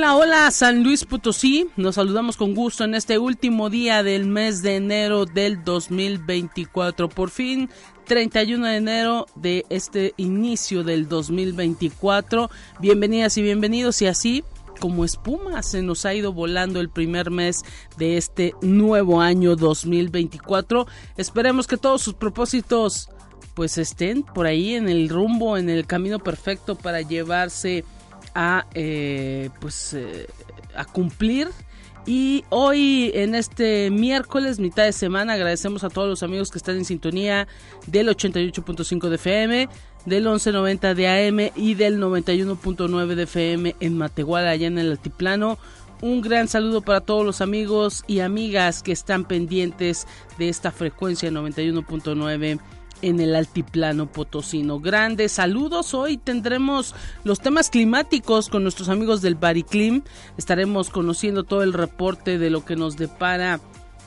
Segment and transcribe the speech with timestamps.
[0.00, 1.68] Hola, hola San Luis Potosí.
[1.76, 7.10] Nos saludamos con gusto en este último día del mes de enero del 2024.
[7.10, 7.68] Por fin,
[8.06, 12.48] 31 de enero de este inicio del 2024.
[12.80, 14.42] Bienvenidas y bienvenidos y así
[14.80, 17.62] como espuma se nos ha ido volando el primer mes
[17.98, 20.86] de este nuevo año 2024.
[21.18, 23.10] Esperemos que todos sus propósitos
[23.52, 27.84] pues estén por ahí en el rumbo, en el camino perfecto para llevarse
[28.34, 30.26] a eh, pues eh,
[30.74, 31.48] a cumplir.
[32.06, 36.76] Y hoy en este miércoles mitad de semana agradecemos a todos los amigos que están
[36.76, 37.46] en sintonía
[37.86, 39.68] del 88.5 de FM
[40.06, 45.58] del 1190 de AM y del 91.9 de FM en Matehuala allá en el altiplano.
[46.00, 50.06] Un gran saludo para todos los amigos y amigas que están pendientes
[50.38, 52.58] de esta frecuencia 91.9
[53.02, 54.80] en el altiplano potosino.
[54.80, 55.94] Grandes saludos.
[55.94, 60.02] Hoy tendremos los temas climáticos con nuestros amigos del Bariclim.
[60.36, 63.60] Estaremos conociendo todo el reporte de lo que nos depara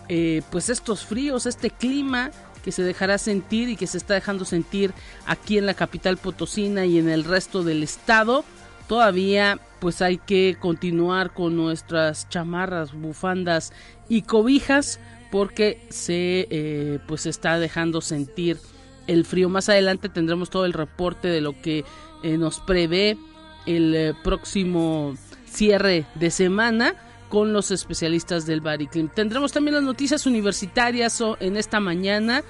[0.10, 2.32] eh, pues estos fríos, este clima
[2.64, 4.94] que se dejará sentir y que se está dejando sentir
[5.26, 8.44] aquí en la capital potosina y en el resto del estado.
[8.88, 13.74] Todavía pues hay que continuar con nuestras chamarras, bufandas
[14.08, 15.00] y cobijas
[15.32, 18.60] porque se eh, pues está dejando sentir
[19.08, 19.50] el frío.
[19.50, 21.86] Más adelante tendremos todo el reporte de lo que
[22.24, 23.18] eh, nos prevé
[23.66, 26.96] el eh, próximo cierre de semana
[27.30, 29.10] con los especialistas del Bariclim.
[29.10, 32.44] Tendremos también las noticias universitarias en esta mañana.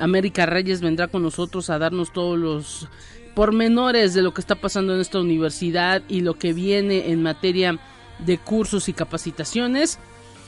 [0.00, 2.88] América Reyes vendrá con nosotros a darnos todos los
[3.34, 7.78] pormenores de lo que está pasando en esta universidad y lo que viene en materia
[8.18, 9.98] de cursos y capacitaciones.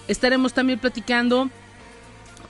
[0.08, 1.50] Estaremos también platicando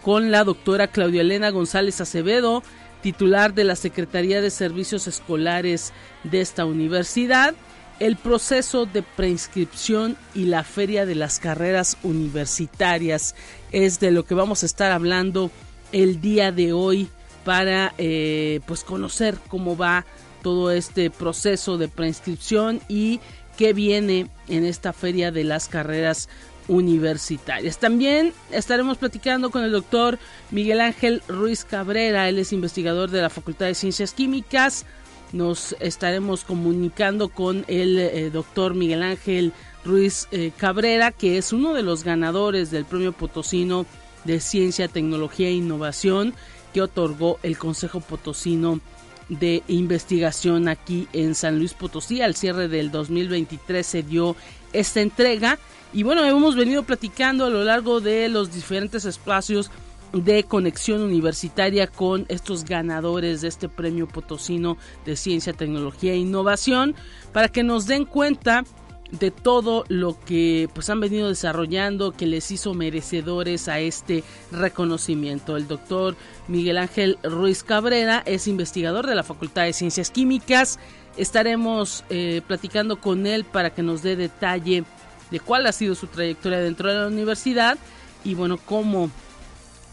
[0.03, 2.63] con la doctora Claudia Elena González Acevedo,
[3.05, 5.93] titular de la Secretaría de Servicios Escolares
[6.23, 7.55] de esta universidad,
[8.01, 13.35] el proceso de preinscripción y la feria de las carreras universitarias.
[13.73, 15.51] Es de lo que vamos a estar hablando
[15.93, 17.11] el día de hoy
[17.45, 20.07] para eh, pues conocer cómo va
[20.41, 23.21] todo este proceso de preinscripción y
[23.59, 26.31] qué viene en esta feria de las carreras
[26.69, 27.79] universitarias.
[27.79, 30.19] También estaremos platicando con el doctor
[30.51, 34.87] Miguel Ángel Ruiz Cabrera, él es investigador de la Facultad de Ciencias Químicas.
[35.33, 39.53] Nos estaremos comunicando con el eh, doctor Miguel Ángel
[39.85, 43.85] Ruiz eh, Cabrera, que es uno de los ganadores del Premio Potosino
[44.25, 46.35] de Ciencia, Tecnología e Innovación
[46.75, 48.81] que otorgó el Consejo Potosino
[49.29, 52.21] de Investigación aquí en San Luis Potosí.
[52.21, 54.37] Al cierre del 2023 se dio
[54.73, 55.59] esta entrega
[55.95, 59.71] y bueno, hemos venido platicando a lo largo de los diferentes espacios
[60.13, 66.95] de conexión universitaria con estos ganadores de este premio potosino de ciencia, tecnología e innovación
[67.33, 68.65] para que nos den cuenta
[69.13, 75.57] de todo lo que pues han venido desarrollando que les hizo merecedores a este reconocimiento.
[75.57, 76.17] El doctor
[76.49, 80.81] Miguel Ángel Ruiz Cabrera es investigador de la Facultad de Ciencias Químicas.
[81.17, 84.83] Estaremos eh, platicando con él para que nos dé detalle
[85.31, 87.79] de cuál ha sido su trayectoria dentro de la universidad
[88.25, 89.11] y bueno, cómo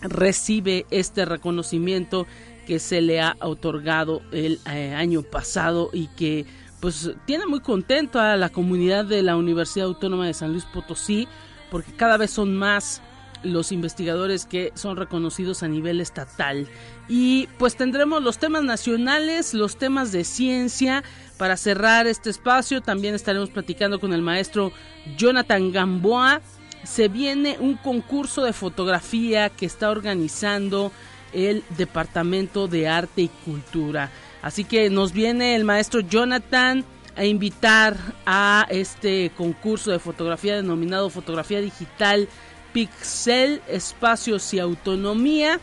[0.02, 2.25] recibe este reconocimiento
[2.66, 6.46] que se le ha otorgado el eh, año pasado y que
[6.80, 11.28] pues tiene muy contento a la comunidad de la Universidad Autónoma de San Luis Potosí
[11.69, 13.02] porque cada vez son más
[13.44, 16.68] los investigadores que son reconocidos a nivel estatal.
[17.07, 21.03] Y pues tendremos los temas nacionales, los temas de ciencia.
[21.38, 24.72] Para cerrar este espacio también estaremos platicando con el maestro
[25.18, 26.41] Jonathan Gamboa.
[26.84, 30.91] Se viene un concurso de fotografía que está organizando
[31.34, 34.09] el Departamento de Arte y Cultura.
[34.41, 36.83] Así que nos viene el maestro Jonathan
[37.16, 42.27] a invitar a este concurso de fotografía denominado Fotografía Digital
[42.73, 45.59] Pixel, Espacios y Autonomía.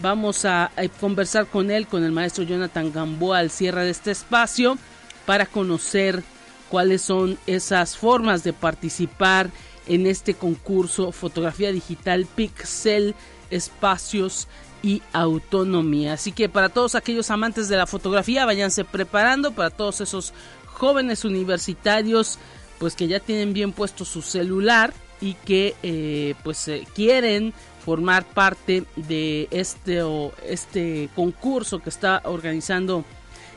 [0.00, 0.70] Vamos a,
[1.00, 4.76] conversar con él, con el maestro Jonathan Gamboa al cierre de este espacio
[5.24, 6.22] para conocer
[6.68, 9.50] cuáles son esas formas de participar
[9.86, 13.14] en este concurso Fotografía Digital Pixel,
[13.50, 14.48] Espacios
[14.82, 16.14] y Autonomía.
[16.14, 20.32] Así que para todos aquellos amantes de la fotografía, váyanse preparando, para todos esos
[20.66, 22.38] jóvenes universitarios,
[22.78, 27.52] pues que ya tienen bien puesto su celular y que eh, pues eh, quieren
[27.84, 33.04] formar parte de este o este concurso que está organizando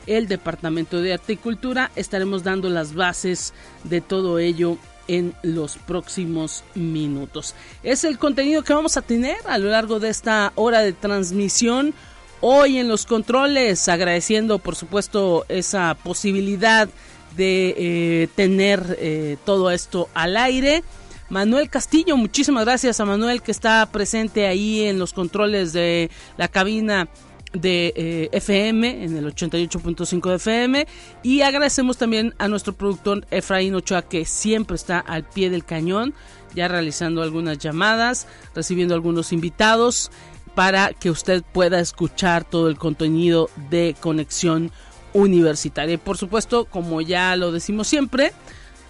[0.06, 1.90] el Departamento de Arte y Cultura.
[1.96, 3.52] Estaremos dando las bases
[3.84, 7.54] de todo ello en los próximos minutos.
[7.82, 11.94] Es el contenido que vamos a tener a lo largo de esta hora de transmisión.
[12.40, 16.88] Hoy en los controles, agradeciendo por supuesto esa posibilidad
[17.36, 20.82] de eh, tener todo esto al aire.
[21.30, 26.48] Manuel Castillo, muchísimas gracias a Manuel que está presente ahí en los controles de la
[26.48, 27.08] cabina
[27.52, 30.86] de eh, FM en el 88.5 de FM
[31.22, 36.14] y agradecemos también a nuestro productor Efraín Ochoa que siempre está al pie del cañón
[36.54, 40.10] ya realizando algunas llamadas recibiendo algunos invitados
[40.54, 44.72] para que usted pueda escuchar todo el contenido de conexión
[45.12, 45.94] universitaria.
[45.94, 48.32] Y por supuesto como ya lo decimos siempre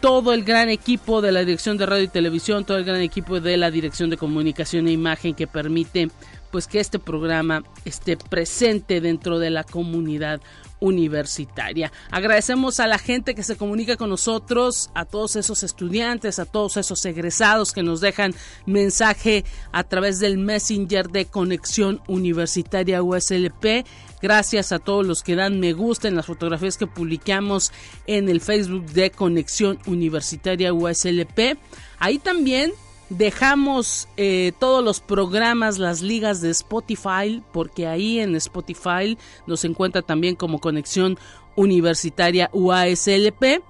[0.01, 3.41] todo el gran equipo de la dirección de radio y televisión todo el gran equipo
[3.41, 6.11] de la dirección de comunicación e imagen que permite
[6.51, 10.41] pues que este programa esté presente dentro de la comunidad
[10.81, 11.93] universitaria.
[12.11, 16.77] Agradecemos a la gente que se comunica con nosotros, a todos esos estudiantes, a todos
[16.77, 18.35] esos egresados que nos dejan
[18.67, 23.85] mensaje a través del Messenger de Conexión Universitaria USLP.
[24.21, 27.73] Gracias a todos los que dan me gusta en las fotografías que publicamos
[28.07, 31.57] en el Facebook de Conexión Universitaria USLP.
[31.99, 32.73] Ahí también
[33.11, 39.17] Dejamos eh, todos los programas, las ligas de Spotify, porque ahí en Spotify
[39.47, 41.19] nos encuentra también como conexión
[41.57, 43.63] universitaria UASLP.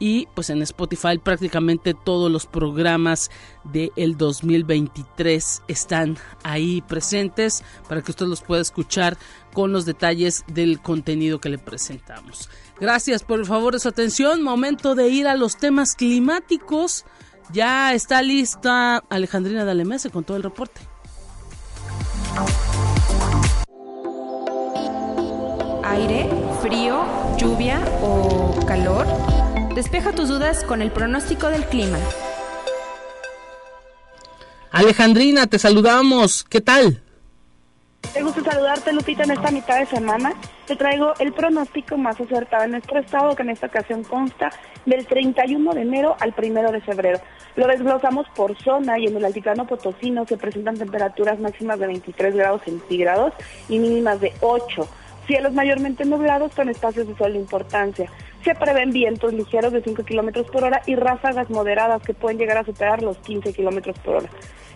[0.00, 3.30] Y pues en Spotify prácticamente todos los programas
[3.64, 9.16] del 2023 están ahí presentes para que usted los pueda escuchar
[9.52, 12.50] con los detalles del contenido que le presentamos.
[12.80, 14.42] Gracias por el favor de su atención.
[14.42, 17.04] Momento de ir a los temas climáticos.
[17.52, 20.80] Ya está lista Alejandrina Dalemese con todo el reporte.
[25.84, 26.28] Aire,
[26.60, 27.04] frío,
[27.36, 29.06] lluvia o calor.
[29.74, 31.98] Despeja tus dudas con el pronóstico del clima.
[34.72, 36.44] Alejandrina, te saludamos.
[36.44, 37.03] ¿Qué tal?
[38.12, 40.34] Te gusta saludarte, Lupita, en esta mitad de semana.
[40.66, 44.50] Te traigo el pronóstico más acertado en nuestro estado, que en esta ocasión consta
[44.86, 47.20] del 31 de enero al 1 de febrero.
[47.56, 52.34] Lo desglosamos por zona y en el altiplano potosino se presentan temperaturas máximas de 23
[52.36, 53.32] grados centígrados
[53.68, 54.88] y mínimas de 8.
[55.26, 58.10] Cielos mayormente nublados con espacios de sol de importancia.
[58.44, 62.58] Se prevén vientos ligeros de 5 kilómetros por hora y ráfagas moderadas que pueden llegar
[62.58, 64.28] a superar los 15 kilómetros por hora.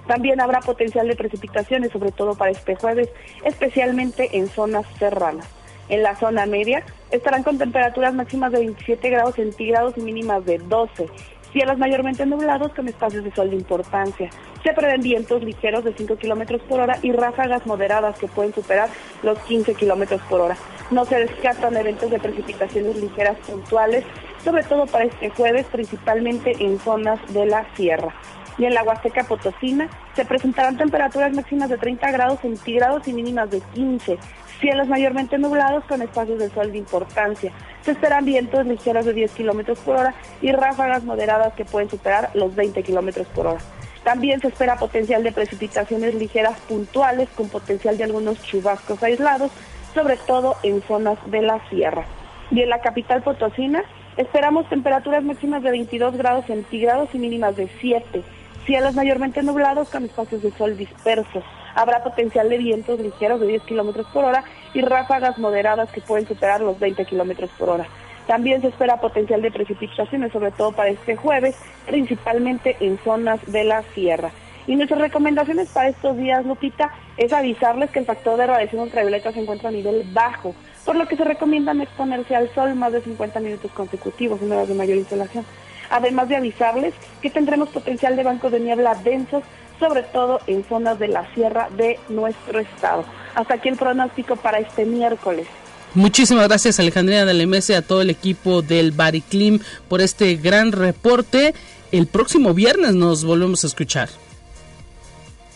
[0.09, 3.11] También habrá potencial de precipitaciones, sobre todo para este jueves,
[3.45, 5.47] especialmente en zonas serranas.
[5.91, 10.59] En la zona media estarán con temperaturas máximas de 27 grados centígrados y mínimas de
[10.59, 11.09] 12.
[11.53, 14.31] Cielos mayormente nublados con espacios de sol de importancia.
[14.63, 18.89] Se prevén vientos ligeros de 5 kilómetros por hora y ráfagas moderadas que pueden superar
[19.23, 20.57] los 15 kilómetros por hora.
[20.91, 24.05] No se descartan eventos de precipitaciones ligeras puntuales,
[24.43, 28.15] sobre todo para este jueves, principalmente en zonas de la sierra
[28.59, 33.51] y en la Huasteca Potosina se presentarán temperaturas máximas de 30 grados centígrados y mínimas
[33.51, 34.19] de 15.
[34.61, 37.53] Cielos mayormente nublados con espacios de sol de importancia.
[37.83, 42.31] Se esperan vientos ligeros de 10 kilómetros por hora y ráfagas moderadas que pueden superar
[42.35, 43.61] los 20 kilómetros por hora.
[44.03, 49.53] También se espera potencial de precipitaciones ligeras puntuales con potencial de algunos chubascos aislados,
[49.95, 52.05] sobre todo en zonas de la sierra.
[52.51, 53.85] Y en la capital potosina
[54.17, 58.25] esperamos temperaturas máximas de 22 grados centígrados y mínimas de 7
[58.69, 61.43] Cielos mayormente nublados con espacios de sol dispersos.
[61.75, 64.45] Habrá potencial de vientos ligeros de 10 kilómetros por hora
[64.75, 67.87] y ráfagas moderadas que pueden superar los 20 kilómetros por hora.
[68.27, 71.57] También se espera potencial de precipitaciones, sobre todo para este jueves,
[71.87, 74.33] principalmente en zonas de la sierra.
[74.67, 79.33] Y nuestras recomendaciones para estos días, Lupita, es avisarles que el factor de radiación ultravioleta
[79.33, 82.93] se encuentra a nivel bajo, por lo que se recomienda no exponerse al sol más
[82.93, 85.47] de 50 minutos consecutivos en horas de mayor insolación
[85.91, 89.43] además de avisarles que tendremos potencial de bancos de niebla densos,
[89.79, 93.05] sobre todo en zonas de la sierra de nuestro estado.
[93.35, 95.47] Hasta aquí el pronóstico para este miércoles.
[95.95, 101.55] Muchísimas gracias Alejandrina Dalemese, a todo el equipo del Bariclim por este gran reporte.
[101.93, 104.09] El próximo viernes nos volvemos a escuchar.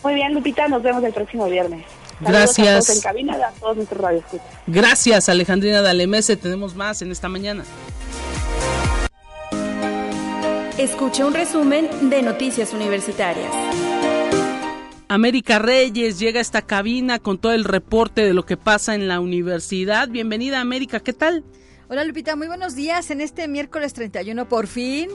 [0.03, 1.85] Muy bien, Lupita, nos vemos el próximo viernes.
[2.19, 2.89] Gracias.
[2.89, 4.23] en cabina, a todos nuestros
[4.67, 6.35] Gracias, Alejandrina Dalemese.
[6.35, 7.63] Tenemos más en esta mañana.
[10.83, 13.49] Escucha un resumen de Noticias Universitarias.
[15.07, 19.07] América Reyes llega a esta cabina con todo el reporte de lo que pasa en
[19.07, 20.09] la universidad.
[20.09, 21.45] Bienvenida América, ¿qué tal?
[21.87, 25.07] Hola Lupita, muy buenos días en este miércoles 31 por fin.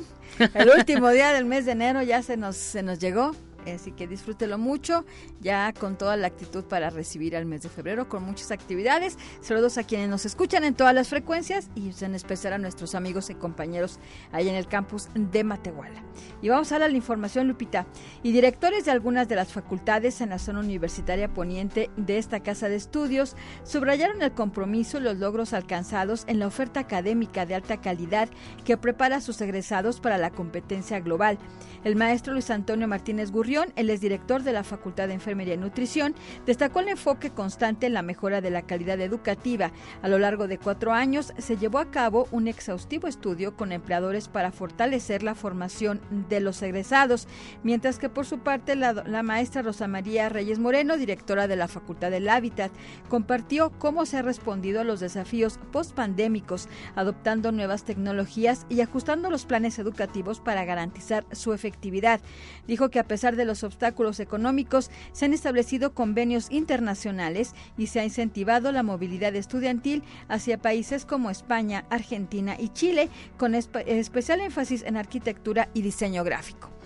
[0.55, 3.33] El último día del mes de enero ya se nos, se nos llegó.
[3.73, 5.05] Así que disfrútelo mucho,
[5.41, 9.19] ya con toda la actitud para recibir al mes de febrero, con muchas actividades.
[9.41, 13.31] Saludos a quienes nos escuchan en todas las frecuencias y en especial a nuestros amigos
[13.31, 13.99] y compañeros
[14.33, 16.03] ahí en el campus de Matehuala.
[16.43, 17.87] Y vamos a la información, Lupita.
[18.23, 22.69] Y directores de algunas de las facultades en la zona universitaria poniente de esta casa
[22.69, 27.81] de estudios subrayaron el compromiso y los logros alcanzados en la oferta académica de alta
[27.81, 28.29] calidad
[28.65, 31.39] que prepara a sus egresados para la competencia global.
[31.85, 33.31] El maestro Luis Antonio Martínez
[33.77, 36.15] El exdirector de la Facultad de Enfermería y Nutrición,
[36.47, 39.73] destacó el enfoque constante en la mejora de la calidad educativa.
[40.03, 44.29] A lo largo de cuatro años se llevó a cabo un exhaustivo estudio con empleadores
[44.29, 47.27] para fortalecer la formación de los egresados,
[47.63, 51.69] mientras que por su parte la, la maestra Rosa María Reyes Moreno, directora de la
[51.69, 52.71] Facultad del Hábitat,
[53.09, 59.47] compartió cómo se ha respondido a los desafíos postpandémicos, adoptando nuevas tecnologías y ajustando los
[59.47, 62.21] planes educativos para garantizar su efectividad.
[62.67, 68.01] Dijo que a pesar de los obstáculos económicos, se han establecido convenios internacionales y se
[68.01, 74.83] ha incentivado la movilidad estudiantil hacia países como España, Argentina y Chile, con especial énfasis
[74.83, 76.78] en arquitectura y diseño gráfico.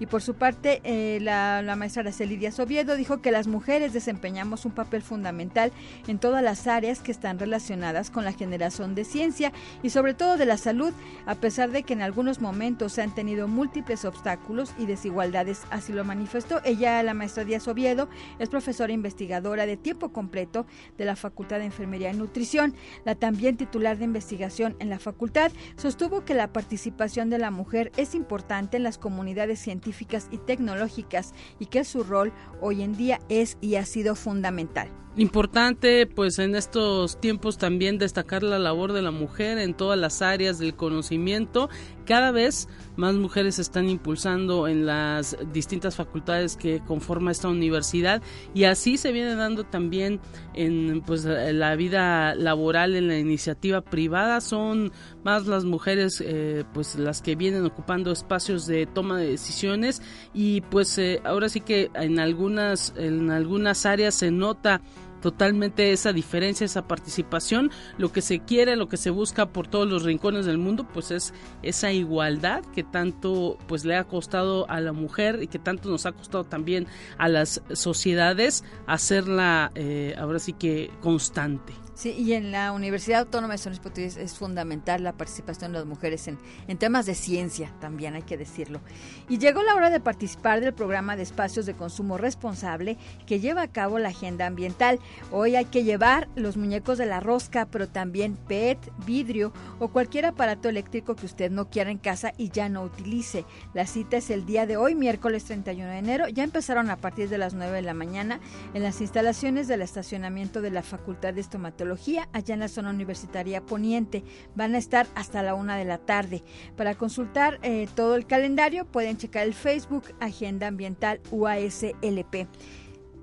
[0.00, 4.64] Y por su parte, eh, la, maestra Araceli Díaz Oviedo dijo que las mujeres desempeñamos
[4.64, 5.72] un papel fundamental
[6.08, 9.52] en todas las áreas que están relacionadas con la generación de ciencia
[9.82, 10.94] y sobre todo de la salud,
[11.26, 15.64] a pesar de que en algunos momentos se han tenido múltiples obstáculos y desigualdades.
[15.70, 16.62] Así lo manifestó.
[16.64, 20.64] Ella, la maestra Díaz Oviedo, es profesora investigadora de tiempo completo
[20.96, 22.74] de la Facultad de Enfermería y Nutrición.
[23.04, 27.92] La también titular de investigación en la facultad sostuvo que la participación de la mujer
[27.98, 29.89] es importante en las comunidades científicas
[30.30, 34.88] y tecnológicas y que su rol hoy en día es y ha sido fundamental.
[35.20, 40.22] Importante, pues en estos tiempos también destacar la labor de la mujer en todas las
[40.22, 41.68] áreas del conocimiento.
[42.06, 48.22] Cada vez más mujeres se están impulsando en las distintas facultades que conforma esta universidad
[48.54, 50.20] y así se viene dando también
[50.54, 54.40] en pues la vida laboral en la iniciativa privada.
[54.40, 54.90] Son
[55.22, 60.00] más las mujeres eh, pues las que vienen ocupando espacios de toma de decisiones
[60.32, 64.80] y pues eh, ahora sí que en algunas en algunas áreas se nota
[65.20, 67.70] totalmente esa diferencia, esa participación.
[67.98, 71.10] Lo que se quiere, lo que se busca por todos los rincones del mundo, pues
[71.10, 75.88] es esa igualdad que tanto pues le ha costado a la mujer y que tanto
[75.88, 76.86] nos ha costado también
[77.18, 81.79] a las sociedades hacerla eh, ahora sí que constante.
[82.00, 85.80] Sí, y en la Universidad Autónoma de San Luis Potosí es, fundamental la participación de
[85.80, 88.80] las mujeres en, en, temas de ciencia, también hay que decirlo.
[89.28, 93.60] Y llegó la hora de participar del programa de espacios de consumo responsable que lleva
[93.60, 94.98] a cabo la agenda ambiental.
[95.30, 100.24] Hoy hay que llevar los muñecos de la rosca, pero también PET, vidrio o cualquier
[100.24, 103.44] aparato eléctrico que usted no quiera en casa y ya no utilice.
[103.74, 106.28] La cita es el día de hoy, miércoles 31 de enero.
[106.28, 108.40] Ya empezaron a partir de las 9 de la mañana
[108.72, 111.89] en las instalaciones del estacionamiento de la Facultad de Estomatología
[112.32, 114.22] allá en la zona universitaria poniente.
[114.54, 116.42] Van a estar hasta la una de la tarde.
[116.76, 122.46] Para consultar eh, todo el calendario pueden checar el Facebook Agenda Ambiental UASLP.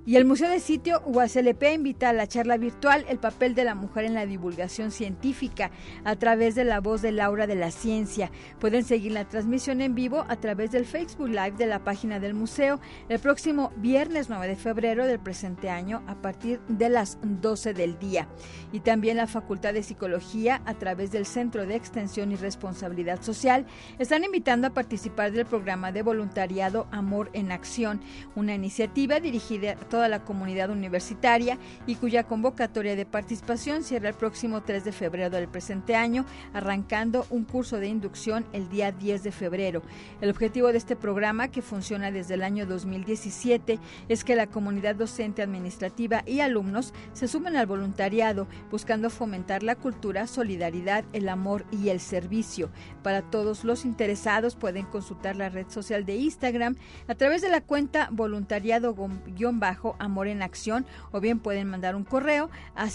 [0.08, 3.74] Y el Museo de Sitio UASLP invita a la charla virtual El papel de la
[3.74, 5.70] mujer en la divulgación científica
[6.02, 8.30] a través de la voz de Laura de la Ciencia.
[8.58, 12.32] Pueden seguir la transmisión en vivo a través del Facebook Live de la página del
[12.32, 17.74] museo el próximo viernes 9 de febrero del presente año a partir de las 12
[17.74, 18.28] del día.
[18.72, 23.66] Y también la Facultad de Psicología a través del Centro de Extensión y Responsabilidad Social
[23.98, 28.00] están invitando a participar del programa de voluntariado Amor en Acción,
[28.36, 34.14] una iniciativa dirigida a toda la comunidad universitaria y cuya convocatoria de participación cierra el
[34.14, 39.24] próximo 3 de febrero del presente año, arrancando un curso de inducción el día 10
[39.24, 39.82] de febrero.
[40.20, 44.94] El objetivo de este programa, que funciona desde el año 2017, es que la comunidad
[44.94, 51.64] docente administrativa y alumnos se sumen al voluntariado, buscando fomentar la cultura, solidaridad, el amor
[51.72, 52.70] y el servicio.
[53.02, 56.76] Para todos los interesados pueden consultar la red social de Instagram
[57.08, 62.50] a través de la cuenta voluntariado-bajo Amor en Acción o bien pueden mandar un correo
[62.74, 62.88] a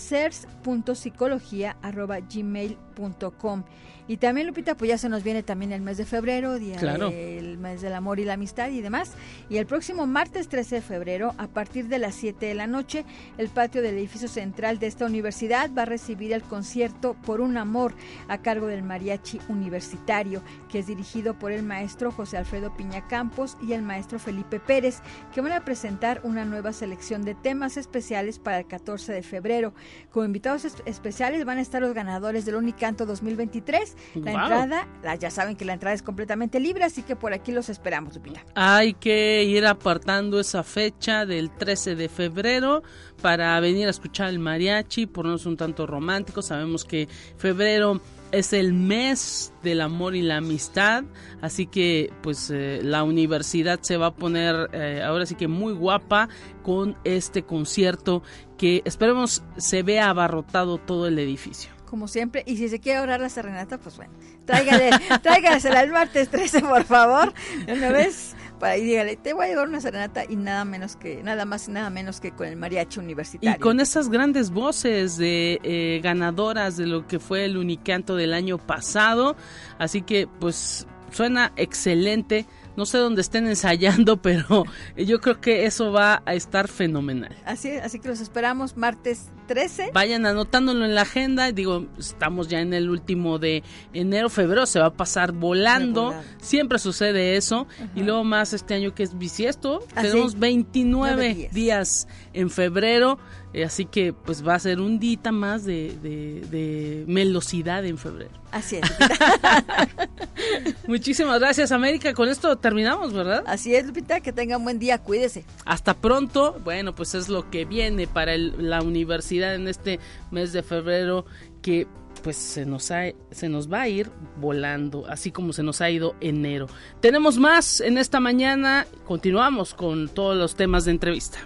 [4.06, 7.58] Y también, Lupita, pues ya se nos viene también el mes de febrero, día el
[7.58, 9.14] mes del amor y la amistad y demás.
[9.50, 13.06] Y el próximo martes 13 de febrero, a partir de las 7 de la noche,
[13.38, 17.56] el patio del edificio central de esta universidad va a recibir el concierto Por un
[17.56, 17.94] Amor
[18.28, 23.58] a cargo del Mariachi Universitario, que es dirigido por el maestro José Alfredo Piña Campos
[23.62, 25.00] y el maestro Felipe Pérez,
[25.34, 29.74] que van a presentar una nueva selección de temas especiales para el 14 de febrero.
[30.12, 33.96] Como invitados especiales van a estar los ganadores del Unicanto 2023.
[34.16, 34.88] La entrada,
[35.18, 38.44] ya saben que la entrada es completamente libre, así que por aquí los esperamos, Lupita.
[38.56, 42.84] Hay que ir apartando esa fecha del 13 de febrero
[43.22, 46.42] para venir a escuchar el mariachi, ponernos un tanto romántico.
[46.42, 48.02] Sabemos que febrero
[48.34, 51.06] es el mes del amor y la amistad,
[51.42, 55.72] así que pues eh, la universidad se va a poner eh, ahora sí que muy
[55.72, 56.28] guapa
[56.64, 58.24] con este concierto
[58.58, 62.42] que esperemos se vea abarrotado todo el edificio como siempre.
[62.48, 64.12] Y si se quiere ahorrar la serenata, pues bueno,
[64.46, 64.90] tráigale,
[65.22, 67.32] tráigasela el martes 13, por favor.
[67.72, 71.22] Una vez para y dígale, te voy a llevar una serenata y nada menos que,
[71.22, 73.56] nada más y nada menos que con el mariachi universitario.
[73.56, 78.34] Y con esas grandes voces de eh, ganadoras de lo que fue el Unicanto del
[78.34, 79.36] año pasado.
[79.78, 82.48] Así que, pues, suena excelente.
[82.76, 84.66] No sé dónde estén ensayando, pero
[84.96, 87.36] yo creo que eso va a estar fenomenal.
[87.46, 89.92] Así, así que los esperamos martes 13.
[89.94, 91.52] Vayan anotándolo en la agenda.
[91.52, 93.64] Digo, estamos ya en el último de
[93.94, 96.14] enero, febrero, se va a pasar volando.
[96.42, 97.68] Siempre sucede eso.
[97.96, 99.82] Y luego más este año que es bisiesto.
[99.94, 103.20] Tenemos 29 días en febrero.
[103.54, 108.32] Eh, así que pues va a ser un dita más de, de, melosidad en febrero.
[108.52, 108.84] Así es.
[110.88, 112.14] Muchísimas gracias, América.
[112.14, 113.44] Con esto terminamos, ¿verdad?
[113.46, 114.22] Así es, Lupita.
[114.22, 114.98] Que tenga un buen día.
[114.98, 115.46] Cuídese.
[115.66, 116.60] Hasta pronto.
[116.64, 120.00] Bueno, pues es lo que viene para la universidad en este
[120.32, 121.26] mes de febrero
[121.62, 121.88] que
[122.24, 125.90] pues se nos, ha, se nos va a ir volando, así como se nos ha
[125.90, 126.68] ido enero.
[127.02, 128.88] Tenemos más en esta mañana.
[129.06, 131.40] Continuamos con todos los temas de entrevista.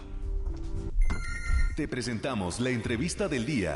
[1.78, 3.76] Te presentamos la entrevista del día.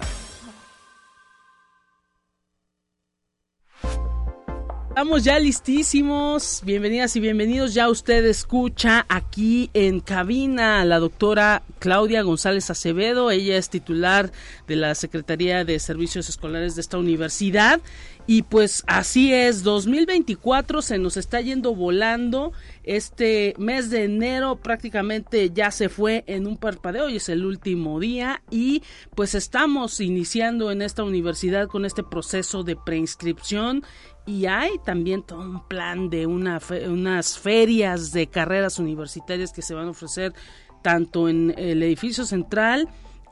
[4.90, 6.64] Estamos ya listísimos.
[6.66, 7.76] Bienvenidas y bienvenidos.
[7.76, 13.30] Ya usted escucha aquí en cabina a la doctora Claudia González Acevedo.
[13.30, 14.32] Ella es titular
[14.68, 17.82] de la Secretaría de Servicios Escolares de esta universidad
[18.28, 22.54] y pues así es, 2024 se nos está yendo volando.
[22.84, 28.00] Este mes de enero prácticamente ya se fue en un parpadeo y es el último
[28.00, 28.84] día y
[29.16, 33.84] pues estamos iniciando en esta universidad con este proceso de preinscripción
[34.26, 39.74] y hay también todo un plan de una unas ferias de carreras universitarias que se
[39.74, 40.34] van a ofrecer
[40.82, 42.88] tanto en el edificio central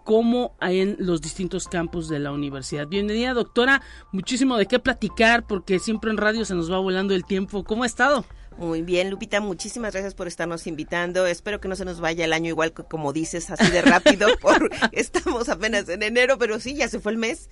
[0.09, 2.87] como en los distintos campus de la universidad.
[2.87, 3.83] Bienvenida, doctora.
[4.11, 7.63] Muchísimo de qué platicar porque siempre en radio se nos va volando el tiempo.
[7.63, 8.25] ¿Cómo ha estado?
[8.57, 11.27] Muy bien, Lupita, muchísimas gracias por estarnos invitando.
[11.27, 14.29] Espero que no se nos vaya el año igual que como dices, así de rápido,
[14.41, 17.47] porque estamos apenas en enero, pero sí, ya se fue el mes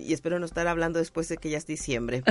[0.00, 2.22] y espero no estar hablando después de que ya es diciembre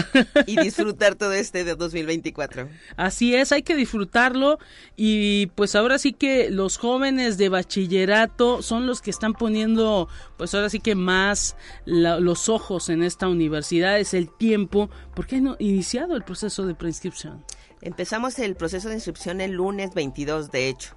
[0.47, 2.67] y disfrutar todo este de 2024.
[2.97, 4.59] Así es, hay que disfrutarlo
[4.95, 10.53] y pues ahora sí que los jóvenes de bachillerato son los que están poniendo pues
[10.53, 11.55] ahora sí que más
[11.85, 17.43] los ojos en esta universidad, es el tiempo, porque han iniciado el proceso de preinscripción.
[17.81, 20.95] Empezamos el proceso de inscripción el lunes 22, de hecho.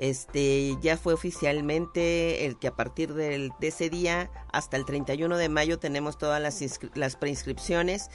[0.00, 5.48] Este ya fue oficialmente el que a partir de ese día hasta el 31 de
[5.50, 6.58] mayo tenemos todas las,
[6.94, 8.08] las preinscripciones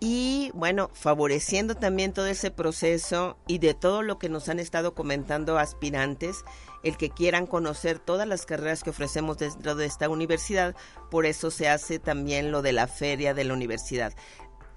[0.00, 4.94] y bueno, favoreciendo también todo ese proceso y de todo lo que nos han estado
[4.94, 6.44] comentando aspirantes,
[6.84, 10.76] el que quieran conocer todas las carreras que ofrecemos dentro de esta universidad,
[11.10, 14.12] por eso se hace también lo de la feria de la universidad.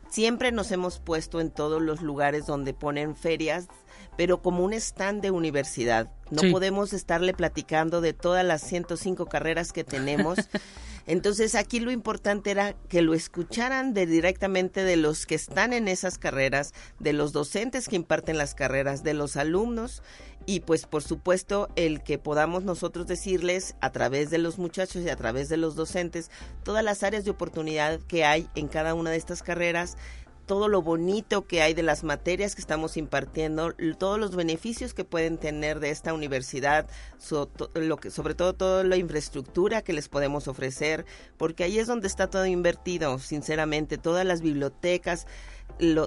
[0.09, 3.67] Siempre nos hemos puesto en todos los lugares donde ponen ferias
[4.17, 6.11] pero como un stand de universidad.
[6.29, 10.37] No podemos estarle platicando de todas las 105 carreras que tenemos.
[11.07, 15.87] Entonces aquí lo importante era que lo escucharan de directamente de los que están en
[15.87, 20.03] esas carreras, de los docentes que imparten las carreras, de los alumnos
[20.45, 25.09] y pues por supuesto el que podamos nosotros decirles a través de los muchachos y
[25.09, 26.31] a través de los docentes
[26.63, 29.97] todas las áreas de oportunidad que hay en cada una de estas carreras
[30.45, 35.05] todo lo bonito que hay de las materias que estamos impartiendo, todos los beneficios que
[35.05, 36.87] pueden tener de esta universidad,
[37.73, 41.05] lo que, sobre todo toda la infraestructura que les podemos ofrecer,
[41.37, 45.27] porque ahí es donde está todo invertido, sinceramente, todas las bibliotecas,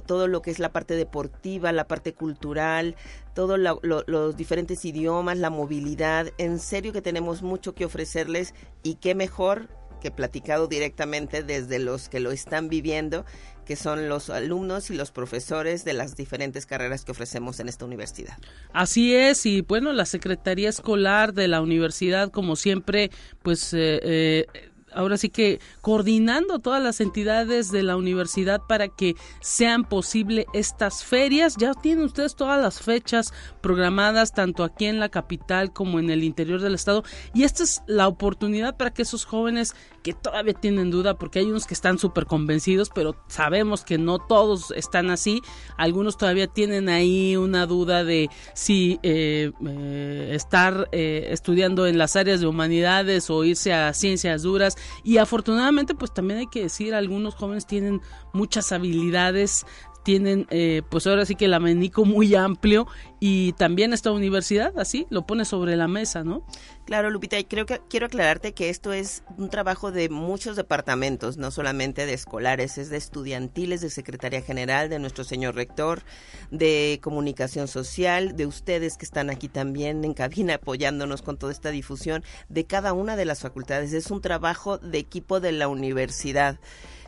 [0.06, 2.96] todo lo que es la parte deportiva, la parte cultural,
[3.34, 9.14] todos los diferentes idiomas, la movilidad, en serio que tenemos mucho que ofrecerles y qué
[9.14, 9.68] mejor
[10.00, 13.24] que platicado directamente desde los que lo están viviendo
[13.64, 17.84] que son los alumnos y los profesores de las diferentes carreras que ofrecemos en esta
[17.84, 18.36] universidad.
[18.72, 23.10] Así es, y bueno, la Secretaría Escolar de la universidad, como siempre,
[23.42, 23.72] pues...
[23.74, 24.46] Eh, eh,
[24.94, 31.04] ahora sí que coordinando todas las entidades de la universidad para que sean posible estas
[31.04, 31.56] ferias.
[31.56, 36.24] Ya tienen ustedes todas las fechas programadas tanto aquí en la capital como en el
[36.24, 39.74] interior del estado y esta es la oportunidad para que esos jóvenes
[40.04, 44.18] que todavía tienen duda porque hay unos que están súper convencidos pero sabemos que no
[44.18, 45.40] todos están así.
[45.78, 52.16] Algunos todavía tienen ahí una duda de si eh, eh, estar eh, estudiando en las
[52.16, 54.76] áreas de humanidades o irse a ciencias duras.
[55.02, 58.02] Y afortunadamente pues también hay que decir algunos jóvenes tienen
[58.34, 59.64] muchas habilidades
[60.04, 62.86] tienen eh, pues ahora sí que el amenico muy amplio
[63.18, 66.46] y también esta universidad así lo pone sobre la mesa, ¿no?
[66.84, 71.38] Claro, Lupita, y creo que quiero aclararte que esto es un trabajo de muchos departamentos,
[71.38, 76.02] no solamente de escolares, es de estudiantiles, de Secretaría General, de nuestro señor rector,
[76.50, 81.70] de comunicación social, de ustedes que están aquí también en cabina apoyándonos con toda esta
[81.70, 83.94] difusión, de cada una de las facultades.
[83.94, 86.60] Es un trabajo de equipo de la universidad.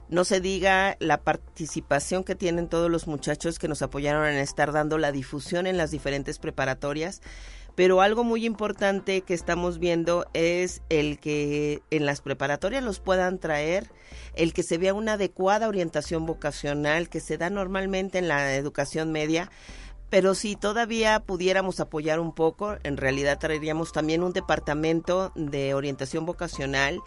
[0.09, 4.73] No se diga la participación que tienen todos los muchachos que nos apoyaron en estar
[4.73, 7.23] dando la difusión en las diferentes preparatorias.
[7.75, 13.39] Pero algo muy importante que estamos viendo es el que en las preparatorias los puedan
[13.39, 13.91] traer,
[14.35, 19.13] el que se vea una adecuada orientación vocacional que se da normalmente en la educación
[19.13, 19.51] media,
[20.09, 26.25] pero si todavía pudiéramos apoyar un poco, en realidad traeríamos también un departamento de orientación
[26.25, 27.01] vocacional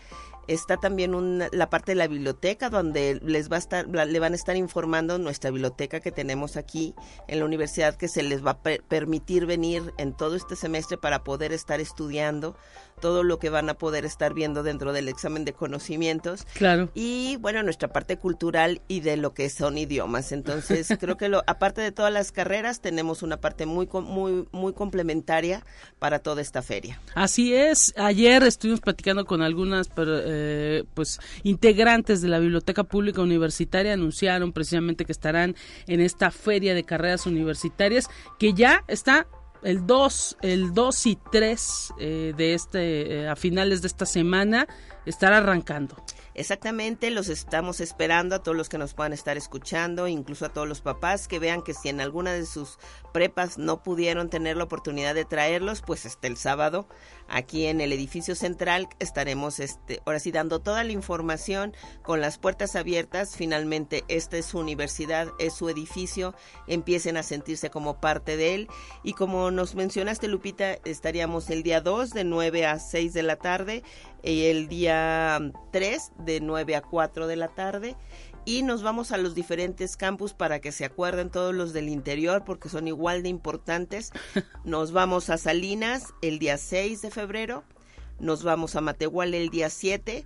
[0.49, 1.12] Está también
[1.51, 5.19] la parte de la biblioteca donde les va a estar, le van a estar informando
[5.19, 6.95] nuestra biblioteca que tenemos aquí
[7.27, 11.23] en la universidad que se les va a permitir venir en todo este semestre para
[11.23, 12.55] poder estar estudiando
[12.99, 16.45] todo lo que van a poder estar viendo dentro del examen de conocimientos.
[16.53, 16.89] Claro.
[16.93, 20.31] Y bueno, nuestra parte cultural y de lo que son idiomas.
[20.31, 24.73] Entonces, creo que lo, aparte de todas las carreras, tenemos una parte muy, muy, muy
[24.73, 25.65] complementaria
[25.99, 26.99] para toda esta feria.
[27.15, 27.93] Así es.
[27.97, 33.93] Ayer estuvimos platicando con algunas, eh, pues, integrantes de la Biblioteca Pública Universitaria.
[33.93, 35.55] Anunciaron precisamente que estarán
[35.88, 39.27] en esta feria de carreras universitarias que ya está
[39.63, 44.67] el 2, el 2 y 3 eh, de este, eh, a finales de esta semana,
[45.06, 45.95] estará arrancando.
[46.36, 50.67] Exactamente, los estamos esperando a todos los que nos puedan estar escuchando, incluso a todos
[50.69, 52.78] los papás que vean que si en alguna de sus
[53.12, 56.88] prepas no pudieron tener la oportunidad de traerlos, pues hasta el sábado
[57.28, 62.38] aquí en el edificio central estaremos este ahora sí dando toda la información con las
[62.38, 63.36] puertas abiertas.
[63.36, 66.36] Finalmente esta es su universidad, es su edificio,
[66.67, 68.67] empiecen a sentirse como parte de él
[69.04, 73.36] y como nos mencionaste Lupita, estaríamos el día 2 de 9 a 6 de la
[73.36, 73.84] tarde
[74.24, 75.39] y el día
[75.72, 77.95] 3 de 9 a 4 de la tarde
[78.45, 82.43] y nos vamos a los diferentes campus para que se acuerden todos los del interior
[82.45, 84.12] porque son igual de importantes.
[84.63, 87.63] Nos vamos a Salinas el día 6 de febrero,
[88.19, 90.25] nos vamos a Matehuala el día 7,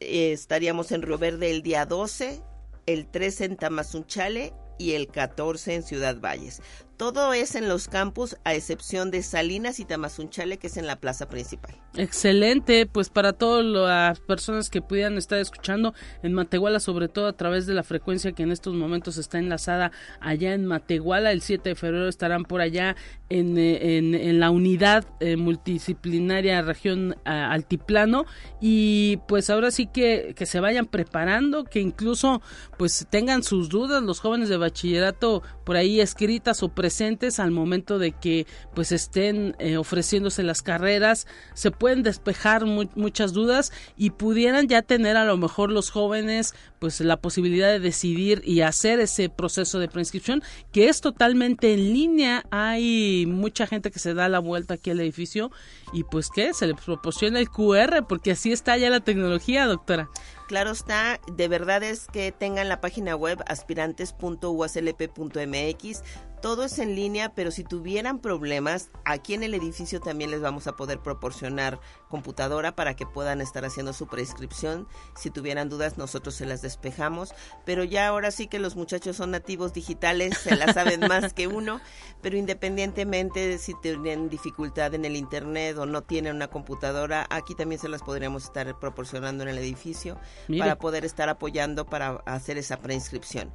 [0.00, 2.42] eh, estaríamos en Río Verde el día 12,
[2.84, 6.60] el 3 en Tamazunchale y el 14 en Ciudad Valles.
[6.96, 10.96] Todo es en los campus, a excepción de Salinas y Tamazunchale, que es en la
[10.96, 11.76] plaza principal.
[11.96, 17.34] Excelente, pues para todas las personas que pudieran estar escuchando en Matehuala, sobre todo a
[17.34, 21.70] través de la frecuencia que en estos momentos está enlazada allá en Matehuala, el 7
[21.70, 22.96] de febrero estarán por allá
[23.28, 28.26] en, eh, en, la unidad eh, multidisciplinaria región altiplano
[28.60, 32.40] y pues ahora sí que, que se vayan preparando, que incluso
[32.78, 37.98] pues tengan sus dudas los jóvenes de bachillerato por ahí escritas o presentes al momento
[37.98, 44.68] de que pues estén eh, ofreciéndose las carreras, se pueden despejar muchas dudas y pudieran
[44.68, 49.28] ya tener a lo mejor los jóvenes pues la posibilidad de decidir y hacer ese
[49.28, 52.44] proceso de preinscripción que es totalmente en línea.
[52.52, 55.50] Hay mucha gente que se da la vuelta aquí al edificio
[55.92, 60.08] y pues que se les proporciona el QR porque así está ya la tecnología, doctora.
[60.46, 66.02] Claro está, de verdad es que tengan la página web aspirantes.uslp.mx.
[66.40, 70.68] Todo es en línea, pero si tuvieran problemas, aquí en el edificio también les vamos
[70.68, 74.86] a poder proporcionar computadora para que puedan estar haciendo su prescripción.
[75.14, 77.34] Si tuvieran dudas, nosotros se las despejamos.
[77.64, 81.46] Pero ya ahora sí que los muchachos son nativos digitales, se las saben más que
[81.46, 81.80] uno.
[82.22, 87.54] Pero independientemente de si tienen dificultad en el internet o no tienen una computadora, aquí
[87.54, 90.18] también se las podríamos estar proporcionando en el edificio
[90.58, 93.50] para poder estar apoyando para hacer esa preinscripción.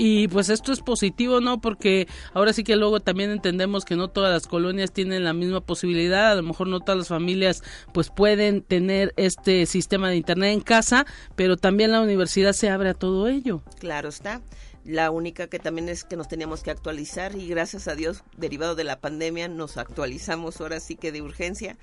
[0.00, 1.60] Y pues esto es positivo, ¿no?
[1.60, 5.60] Porque ahora sí que luego también entendemos que no todas las colonias tienen la misma
[5.60, 10.54] posibilidad, a lo mejor no todas las familias pues pueden tener este sistema de internet
[10.54, 13.60] en casa, pero también la universidad se abre a todo ello.
[13.80, 14.40] Claro está.
[14.84, 18.76] La única que también es que nos teníamos que actualizar y gracias a Dios, derivado
[18.76, 21.76] de la pandemia, nos actualizamos ahora sí que de urgencia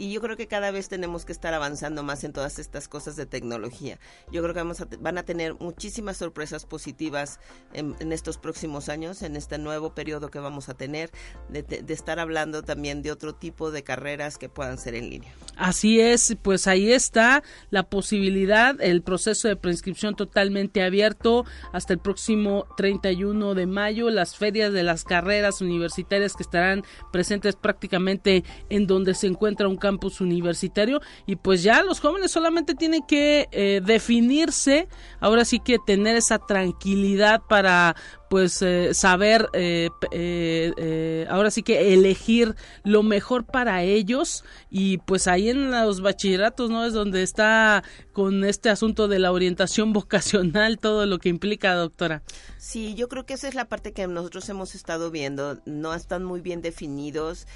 [0.00, 3.16] y yo creo que cada vez tenemos que estar avanzando más en todas estas cosas
[3.16, 3.98] de tecnología.
[4.32, 7.38] Yo creo que vamos a, van a tener muchísimas sorpresas positivas
[7.74, 11.10] en, estos próximos años, en este nuevo periodo que vamos a tener,
[11.50, 15.32] de, de estar hablando también de otro tipo de carreras que puedan ser en línea.
[15.56, 21.98] Así es, pues ahí está la posibilidad, el proceso de preinscripción totalmente abierto hasta el
[21.98, 28.86] próximo 31 de mayo, las ferias de las carreras universitarias que estarán presentes prácticamente en
[28.86, 33.80] donde se encuentra un campus universitario y pues ya los jóvenes solamente tienen que eh,
[33.84, 34.86] definirse,
[35.18, 37.96] ahora sí que tener esa tranquilidad para
[38.30, 44.44] pues eh, saber eh, eh, ahora sí que elegir lo mejor para ellos.
[44.70, 49.32] Y pues ahí en los bachilleratos no es donde está con este asunto de la
[49.32, 52.22] orientación vocacional todo lo que implica doctora.
[52.56, 55.58] Sí yo creo que esa es la parte que nosotros hemos estado viendo.
[55.66, 57.48] No están muy bien definidos.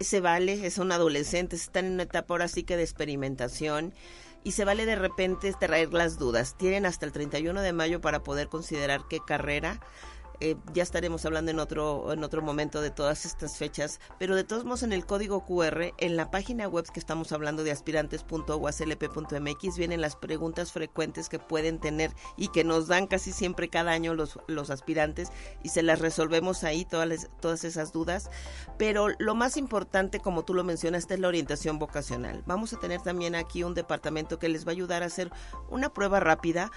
[0.00, 3.94] Se vale es un adolescente están en una etapa ahora sí que de experimentación.
[4.42, 6.56] Y se vale de repente traer las dudas.
[6.56, 9.80] Tienen hasta el 31 de mayo para poder considerar qué carrera
[10.40, 14.44] eh, ya estaremos hablando en otro, en otro momento de todas estas fechas, pero de
[14.44, 19.76] todos modos en el código QR, en la página web que estamos hablando de aspirantes.uaslp.mx
[19.76, 24.14] vienen las preguntas frecuentes que pueden tener y que nos dan casi siempre cada año
[24.14, 25.30] los, los aspirantes
[25.62, 28.30] y se las resolvemos ahí todas, todas esas dudas.
[28.78, 32.42] Pero lo más importante, como tú lo mencionaste, es la orientación vocacional.
[32.46, 35.30] Vamos a tener también aquí un departamento que les va a ayudar a hacer
[35.68, 36.70] una prueba rápida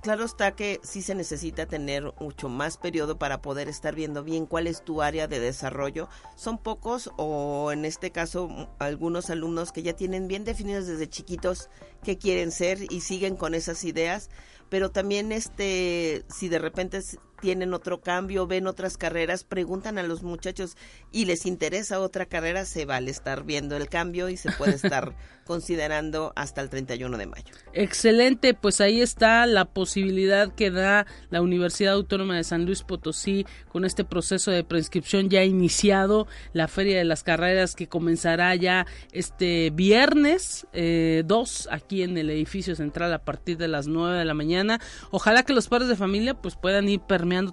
[0.00, 4.46] Claro está que sí se necesita tener mucho más periodo para poder estar viendo bien
[4.46, 6.08] cuál es tu área de desarrollo.
[6.36, 11.68] Son pocos o en este caso algunos alumnos que ya tienen bien definidos desde chiquitos
[12.04, 14.30] qué quieren ser y siguen con esas ideas,
[14.68, 17.02] pero también este si de repente
[17.40, 20.76] tienen otro cambio, ven otras carreras, preguntan a los muchachos
[21.12, 25.14] y les interesa otra carrera, se vale estar viendo el cambio y se puede estar
[25.44, 27.54] considerando hasta el 31 de mayo.
[27.72, 33.46] Excelente, pues ahí está la posibilidad que da la Universidad Autónoma de San Luis Potosí
[33.68, 38.86] con este proceso de prescripción ya iniciado, la Feria de las Carreras que comenzará ya
[39.12, 41.24] este viernes 2 eh,
[41.70, 44.80] aquí en el edificio central a partir de las 9 de la mañana.
[45.10, 47.00] Ojalá que los padres de familia pues puedan ir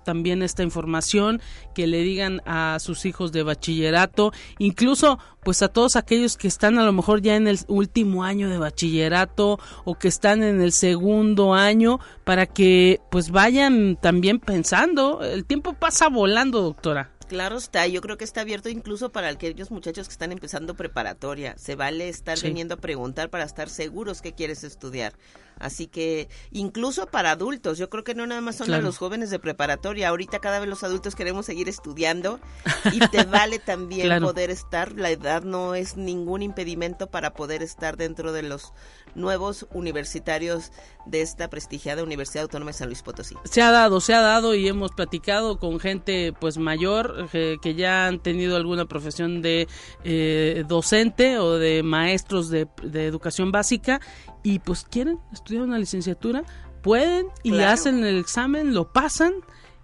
[0.04, 1.42] también esta información,
[1.74, 6.80] que le digan a sus hijos de bachillerato, incluso pues a todos aquellos que están
[6.80, 10.72] a lo mejor ya en el último año de bachillerato o que están en el
[10.72, 17.15] segundo año para que pues vayan también pensando, el tiempo pasa volando, doctora.
[17.28, 21.56] Claro está, yo creo que está abierto incluso para aquellos muchachos que están empezando preparatoria.
[21.58, 25.14] Se vale estar viniendo a preguntar para estar seguros que quieres estudiar.
[25.58, 29.40] Así que incluso para adultos, yo creo que no nada más son los jóvenes de
[29.40, 32.40] preparatoria, ahorita cada vez los adultos queremos seguir estudiando
[32.92, 37.98] y te vale también poder estar, la edad no es ningún impedimento para poder estar
[37.98, 38.74] dentro de los
[39.16, 40.72] nuevos universitarios
[41.06, 43.36] de esta prestigiada Universidad Autónoma de San Luis Potosí.
[43.46, 47.76] Se ha dado, se ha dado y hemos platicado con gente pues mayor eh, que
[47.76, 49.68] ya han tenido alguna profesión de
[50.04, 54.00] eh, docente o de maestros de, de educación básica
[54.44, 56.44] y pues quieren estudiar una licenciatura,
[56.82, 59.34] pueden y hacen el examen, lo pasan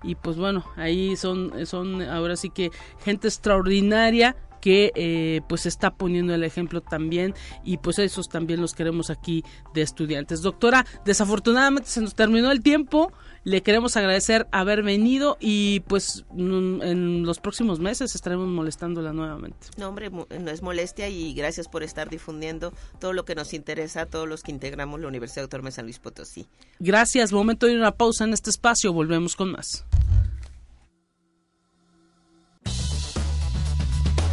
[0.03, 2.71] y pues bueno, ahí son, son ahora sí que
[3.03, 8.73] gente extraordinaria que eh, pues está poniendo el ejemplo también y pues esos también los
[8.73, 9.43] queremos aquí
[9.73, 10.41] de estudiantes.
[10.41, 13.11] Doctora, desafortunadamente se nos terminó el tiempo.
[13.43, 19.67] Le queremos agradecer haber venido y pues en los próximos meses estaremos molestándola nuevamente.
[19.77, 24.01] No, hombre, no es molestia y gracias por estar difundiendo todo lo que nos interesa
[24.01, 26.47] a todos los que integramos la Universidad Autónoma de San Luis Potosí.
[26.79, 29.85] Gracias, momento de una pausa en este espacio, volvemos con más.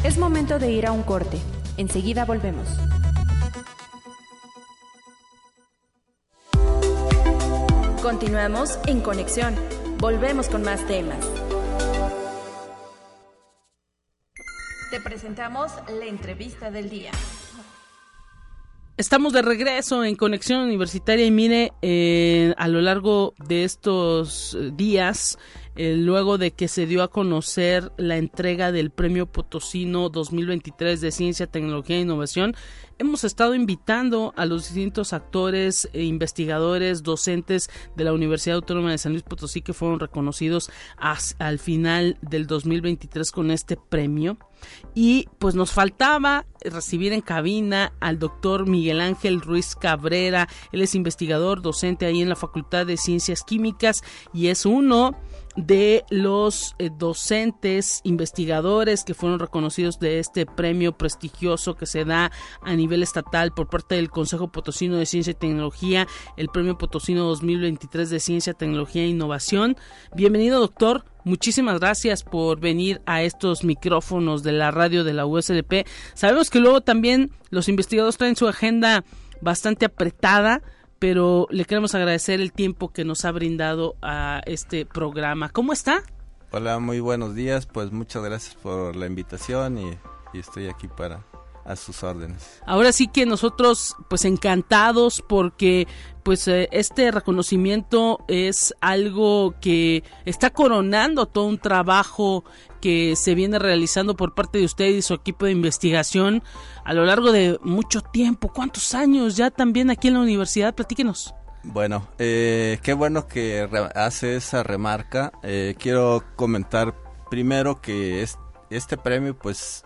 [0.09, 1.39] Es momento de ir a un corte.
[1.77, 2.67] Enseguida volvemos.
[8.01, 9.55] Continuamos en conexión.
[9.99, 11.19] Volvemos con más temas.
[14.91, 17.11] Te presentamos la entrevista del día.
[18.97, 25.39] Estamos de regreso en Conexión Universitaria y mire, eh, a lo largo de estos días
[25.79, 31.13] eh, luego de que se dio a conocer la entrega del Premio Potosino 2023 de
[31.13, 32.57] Ciencia, Tecnología e Innovación,
[32.99, 38.99] hemos estado invitando a los distintos actores, e investigadores, docentes de la Universidad Autónoma de
[38.99, 44.37] San Luis Potosí que fueron reconocidos al final del 2023 con este premio.
[44.97, 50.49] Y pues nos faltaba recibir en cabina al doctor Miguel Ángel Ruiz Cabrera.
[50.73, 54.03] Él es investigador, docente ahí en la Facultad de Ciencias Químicas
[54.35, 55.17] y es uno
[55.59, 62.31] de los eh, docentes investigadores que fueron reconocidos de este premio prestigioso que se da
[62.63, 67.25] a nivel estatal por parte del Consejo Potosino de Ciencia y Tecnología, el Premio Potosino
[67.25, 69.77] 2023 de Ciencia, Tecnología e Innovación.
[70.15, 71.05] Bienvenido, doctor.
[71.25, 75.87] Muchísimas gracias por venir a estos micrófonos de la radio de la USLP.
[76.15, 79.05] Sabemos que luego también los investigadores traen su agenda
[79.41, 80.63] bastante apretada,
[80.99, 85.49] pero le queremos agradecer el tiempo que nos ha brindado a este programa.
[85.49, 86.03] ¿Cómo está?
[86.51, 87.67] Hola, muy buenos días.
[87.67, 89.99] Pues muchas gracias por la invitación y,
[90.33, 91.25] y estoy aquí para
[91.69, 92.61] a sus órdenes.
[92.65, 95.87] Ahora sí que nosotros pues encantados porque
[96.23, 102.45] pues eh, este reconocimiento es algo que está coronando todo un trabajo
[102.81, 106.43] que se viene realizando por parte de usted y su equipo de investigación
[106.85, 108.53] a lo largo de mucho tiempo.
[108.53, 110.75] ¿Cuántos años ya también aquí en la universidad?
[110.75, 111.35] Platíquenos.
[111.65, 115.33] Bueno, eh, qué bueno que hace esa remarca.
[115.43, 116.95] Eh, quiero comentar
[117.31, 118.39] primero que es,
[118.71, 119.85] este premio pues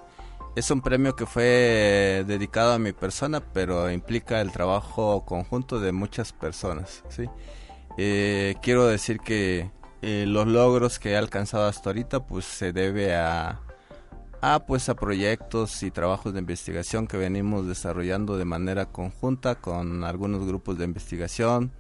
[0.55, 5.93] es un premio que fue dedicado a mi persona, pero implica el trabajo conjunto de
[5.93, 7.03] muchas personas.
[7.09, 7.25] ¿sí?
[7.97, 9.71] Eh, quiero decir que
[10.03, 13.61] eh, los logros que he alcanzado hasta ahorita pues se debe a,
[14.41, 20.05] a pues a proyectos y trabajos de investigación que venimos desarrollando de manera conjunta con
[20.05, 21.73] algunos grupos de investigación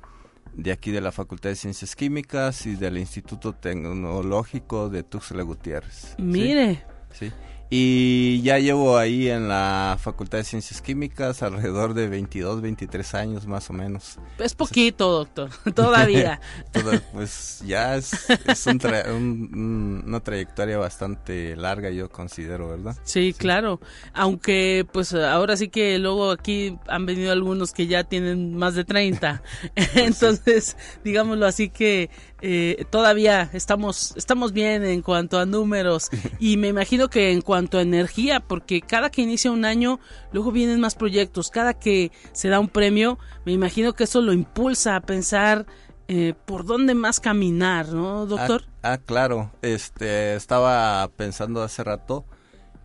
[0.54, 6.14] de aquí de la Facultad de Ciencias Químicas y del Instituto Tecnológico de Tuxtla Gutiérrez.
[6.18, 6.84] Mire.
[7.12, 7.32] ¿sí?
[7.74, 13.46] Y ya llevo ahí en la Facultad de Ciencias Químicas alrededor de 22, 23 años
[13.46, 14.18] más o menos.
[14.38, 16.38] Es poquito, doctor, todavía.
[17.14, 22.94] pues ya es, es un una trayectoria bastante larga, yo considero, ¿verdad?
[23.04, 23.80] Sí, claro.
[24.12, 28.84] Aunque, pues ahora sí que luego aquí han venido algunos que ya tienen más de
[28.84, 29.42] 30.
[29.74, 32.10] Pues Entonces, digámoslo así que
[32.42, 37.61] eh, todavía estamos, estamos bien en cuanto a números y me imagino que en cuanto
[37.72, 40.00] a energía, porque cada que inicia un año,
[40.32, 44.32] luego vienen más proyectos, cada que se da un premio, me imagino que eso lo
[44.32, 45.66] impulsa a pensar
[46.08, 48.64] eh, por dónde más caminar, ¿no, doctor?
[48.82, 52.24] Ah, ah, claro, este, estaba pensando hace rato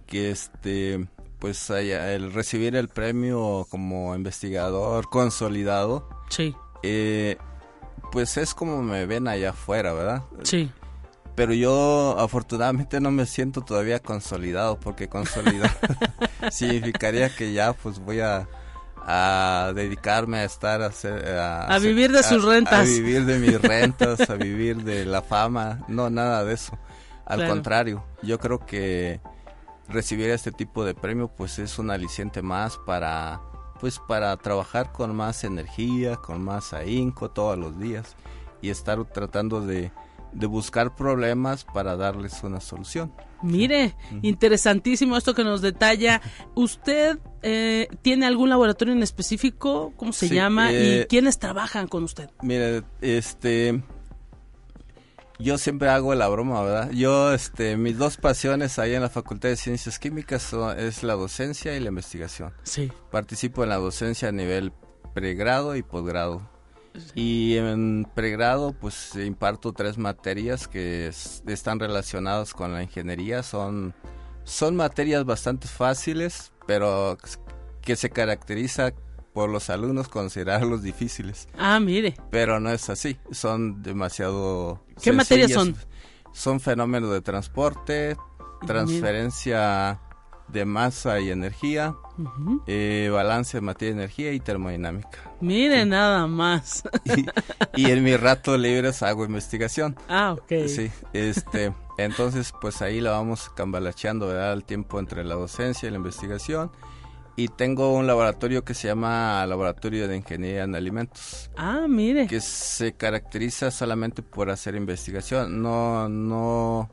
[0.06, 1.08] que este
[1.40, 6.56] pues el recibir el premio como investigador consolidado sí.
[6.82, 7.38] Eh,
[8.12, 10.24] pues es como me ven allá afuera, ¿verdad?
[10.44, 10.72] Sí.
[11.38, 15.69] Pero yo afortunadamente no me siento todavía consolidado, porque consolidado
[16.52, 18.47] significaría que ya pues voy a,
[19.06, 22.80] a dedicarme a estar a, hacer, a, vivir de sus rentas.
[22.80, 26.76] A vivir de mis rentas, a vivir de la fama, no, nada de eso.
[27.23, 29.21] Al contrario, yo creo que
[29.88, 33.41] recibir este tipo de premio pues es un aliciente más para
[33.80, 38.15] pues para trabajar con más energía, con más ahínco todos los días
[38.60, 39.91] y estar tratando de,
[40.34, 43.12] buscar problemas para darles una solución.
[43.42, 46.22] Mire, interesantísimo esto que nos detalla.
[46.56, 49.94] ¿Usted eh, tiene algún laboratorio en específico?
[49.96, 50.72] ¿Cómo se llama?
[50.72, 52.30] ¿Y eh, quiénes trabajan con usted?
[52.42, 53.82] Mire, este,
[55.40, 56.92] yo siempre hago la broma, ¿verdad?
[56.92, 61.13] Yo, este, mis dos pasiones ahí en la Facultad de Ciencias Químicas son, es la
[61.13, 62.54] docencia y la investigación.
[62.63, 62.92] Sí.
[63.12, 64.74] Participo en la docencia a nivel
[65.13, 66.50] pregrado y posgrado.
[67.16, 73.44] Y en pregrado, pues imparto tres materias que están relacionadas con la ingeniería.
[73.44, 73.94] Son,
[74.44, 77.18] son materias bastante fáciles, pero
[77.82, 78.94] que se caracteriza
[79.34, 81.48] por los alumnos considerarlos difíciles.
[81.58, 82.16] Ah, mire.
[82.32, 84.84] Pero no es así, son demasiado...
[85.02, 85.76] ¿Qué materias son?
[86.34, 88.18] Son fenómenos de transporte,
[88.66, 90.02] transferencia
[90.48, 91.96] de masa y energía,
[92.68, 95.32] eh, balance de materia y energía y termodinámica.
[95.42, 96.84] Mire, nada más.
[97.76, 99.96] Y, en mis ratos libres hago investigación.
[100.10, 100.68] Ah, ok.
[100.68, 104.54] Sí, este, entonces pues ahí la vamos cambalacheando, ¿verdad?
[104.54, 106.72] El tiempo entre la docencia y la investigación
[107.40, 111.52] y tengo un laboratorio que se llama Laboratorio de Ingeniería en Alimentos.
[111.56, 112.26] Ah, mire.
[112.26, 115.62] Que se caracteriza solamente por hacer investigación.
[115.62, 116.90] No, no,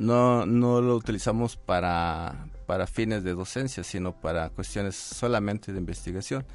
[0.00, 6.46] no, no lo utilizamos para, para fines de docencia, sino para cuestiones solamente de investigación.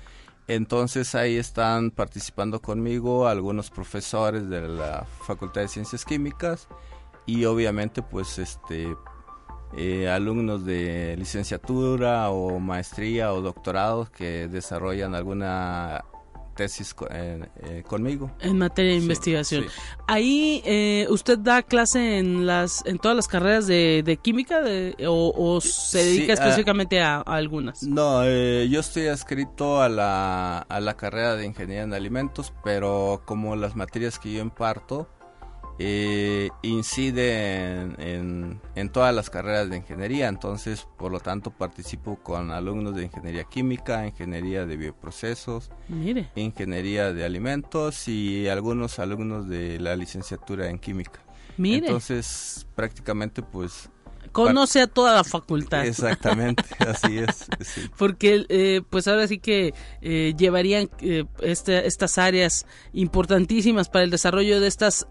[0.47, 6.67] Entonces ahí están participando conmigo algunos profesores de la Facultad de Ciencias Químicas
[7.25, 8.95] y obviamente pues este
[9.75, 16.05] eh, alumnos de licenciatura o maestría o doctorado que desarrollan alguna
[16.55, 18.31] tesis eh, eh, conmigo.
[18.39, 19.65] En materia de investigación.
[20.07, 20.63] ahí
[21.09, 24.61] usted da clase en las en todas las carreras de, química
[25.07, 30.95] o, se dedica ah, específicamente a, algunas no yo estoy adscrito a la a la
[30.95, 35.09] carrera de ingeniería en alimentos pero como las materias que yo imparto
[35.77, 42.51] eh, incide en, en, todas las carreras de ingeniería, entonces por lo tanto participo con
[42.51, 45.71] alumnos de ingeniería química, ingeniería de bioprocesos,
[46.35, 51.19] ingeniería de alimentos y algunos alumnos de la licenciatura en química.
[51.57, 53.89] Entonces prácticamente pues
[54.35, 55.85] conoce a toda la facultad.
[55.85, 57.45] Exactamente, así es.
[57.97, 64.11] Porque eh, pues ahora sí que eh, llevarían eh, este, estas áreas importantísimas para el
[64.11, 65.07] desarrollo de estas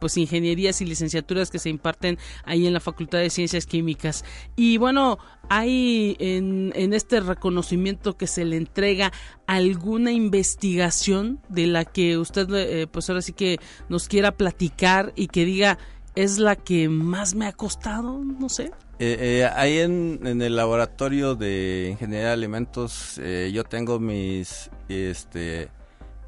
[0.00, 4.24] pues ingenierías y licenciaturas que se imparten ahí en la Facultad de Ciencias Químicas.
[4.56, 9.12] Y bueno, hay en, en este reconocimiento que se le entrega
[9.46, 15.44] alguna investigación de la que usted pues ahora sí que nos quiera platicar y que
[15.44, 15.78] diga
[16.18, 18.72] es la que más me ha costado, no sé.
[18.98, 25.68] Eh, eh, ahí en, el laboratorio de ingeniería de alimentos eh, yo tengo mis este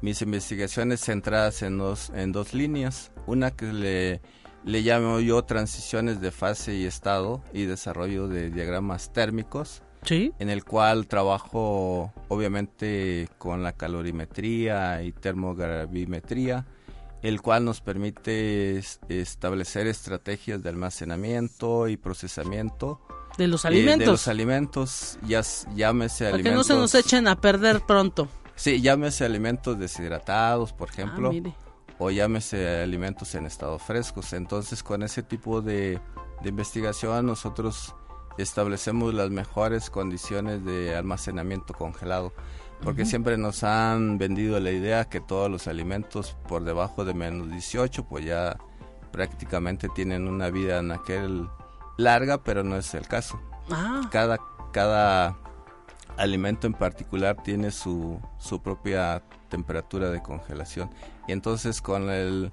[0.01, 4.21] mis investigaciones centradas en dos en dos líneas una que le
[4.63, 10.31] le llamo yo transiciones de fase y estado y desarrollo de diagramas térmicos ¿Sí?
[10.39, 16.65] en el cual trabajo obviamente con la calorimetría y termogravimetría
[17.21, 22.99] el cual nos permite establecer estrategias de almacenamiento y procesamiento
[23.37, 24.01] de los alimentos.
[24.01, 25.41] Eh, de los alimentos, ya,
[25.75, 26.51] llámese Para alimentos.
[26.51, 28.27] que no se nos echen a perder pronto.
[28.55, 31.51] Sí, llámese alimentos deshidratados, por ejemplo, ah,
[31.97, 34.33] o llámese alimentos en estado frescos.
[34.33, 35.99] Entonces, con ese tipo de,
[36.41, 37.95] de investigación, nosotros
[38.37, 42.33] establecemos las mejores condiciones de almacenamiento congelado
[42.83, 47.49] porque siempre nos han vendido la idea que todos los alimentos por debajo de menos
[47.49, 48.57] 18 pues ya
[49.11, 51.47] prácticamente tienen una vida en aquel
[51.97, 53.39] larga, pero no es el caso.
[53.69, 54.01] Ah.
[54.11, 54.39] Cada,
[54.71, 55.37] cada
[56.17, 60.89] alimento en particular tiene su, su propia temperatura de congelación.
[61.27, 62.51] Y entonces con el,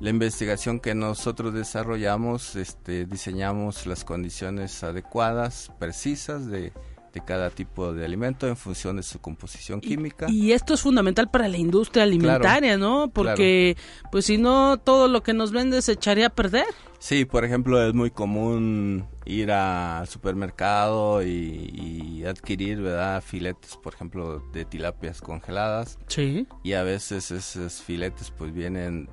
[0.00, 6.72] la investigación que nosotros desarrollamos, este, diseñamos las condiciones adecuadas, precisas de
[7.16, 10.26] de cada tipo de alimento en función de su composición química.
[10.28, 13.08] Y, esto es fundamental para la industria alimentaria, ¿no?
[13.08, 13.78] Porque
[14.12, 16.66] pues si no todo lo que nos vende se echaría a perder.
[16.98, 23.22] Sí, por ejemplo, es muy común ir al supermercado y, adquirir, ¿verdad?
[23.22, 25.98] Filetes, por ejemplo, de tilapias congeladas.
[26.08, 26.46] Sí.
[26.62, 29.08] Y a veces esos filetes pues vienen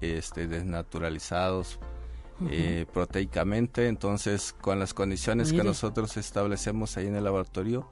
[0.00, 1.78] este desnaturalizados
[2.50, 3.88] eh, proteicamente.
[3.88, 7.88] Entonces, con las condiciones que nosotros establecemos ahí en el laboratorio,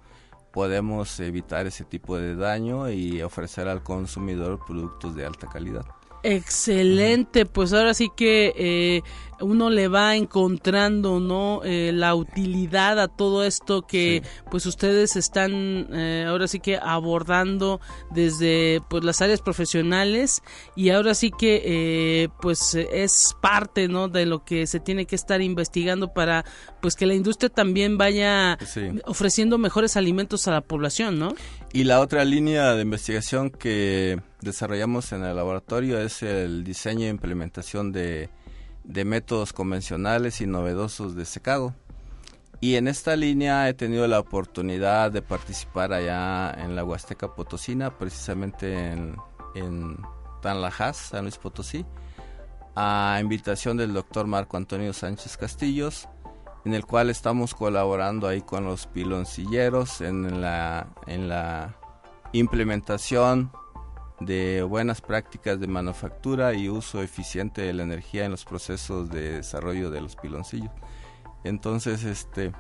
[0.53, 5.86] podemos evitar ese tipo de daño y ofrecer al consumidor productos de alta calidad.
[6.25, 9.03] Excelente, pues ahora sí que eh,
[9.41, 15.53] uno le va encontrando no eh, la utilidad a todo esto que pues ustedes están
[15.93, 17.81] eh, ahora sí que abordando
[18.12, 20.43] desde pues las áreas profesionales.
[20.77, 25.43] Y ahora sí que pues es parte no de lo que se tiene que estar
[25.43, 26.45] investigando para
[26.83, 28.59] pues que la industria también vaya
[29.07, 31.35] ofreciendo mejores alimentos a la población no
[31.72, 37.09] y la otra línea de investigación que desarrollamos en el laboratorio es el diseño e
[37.09, 38.28] implementación de,
[38.85, 41.74] métodos convencionales y novedosos de secado.
[42.61, 47.97] Y en esta línea he tenido la oportunidad de participar allá en la Huasteca Potosina,
[47.97, 49.16] precisamente en,
[49.55, 49.97] en
[50.43, 51.87] Tanlajas, San Luis Potosí,
[52.76, 56.07] a invitación del doctor Marco Antonio Sánchez Castillos,
[56.65, 61.77] en el cual estamos colaborando ahí con los piloncilleros en la, en la
[62.33, 63.51] implementación
[64.21, 69.33] de buenas prácticas de manufactura y uso eficiente de la energía en los procesos de
[69.33, 70.71] desarrollo de los piloncillos.
[71.45, 72.53] Entonces, este,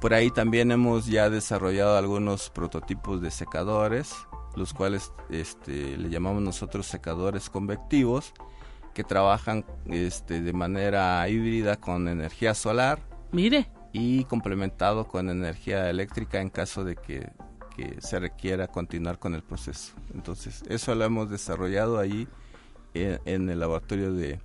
[0.00, 4.14] por ahí también hemos ya desarrollado algunos prototipos de secadores,
[4.54, 8.34] los cuales este, le llamamos nosotros secadores convectivos,
[8.94, 13.07] que trabajan este, de manera híbrida con energía solar.
[13.32, 13.70] Mire.
[13.92, 17.30] Y complementado con energía eléctrica en caso de que
[17.78, 19.92] que se requiera continuar con el proceso.
[20.12, 22.26] Entonces, eso lo hemos desarrollado ahí
[22.92, 24.40] en, el laboratorio de,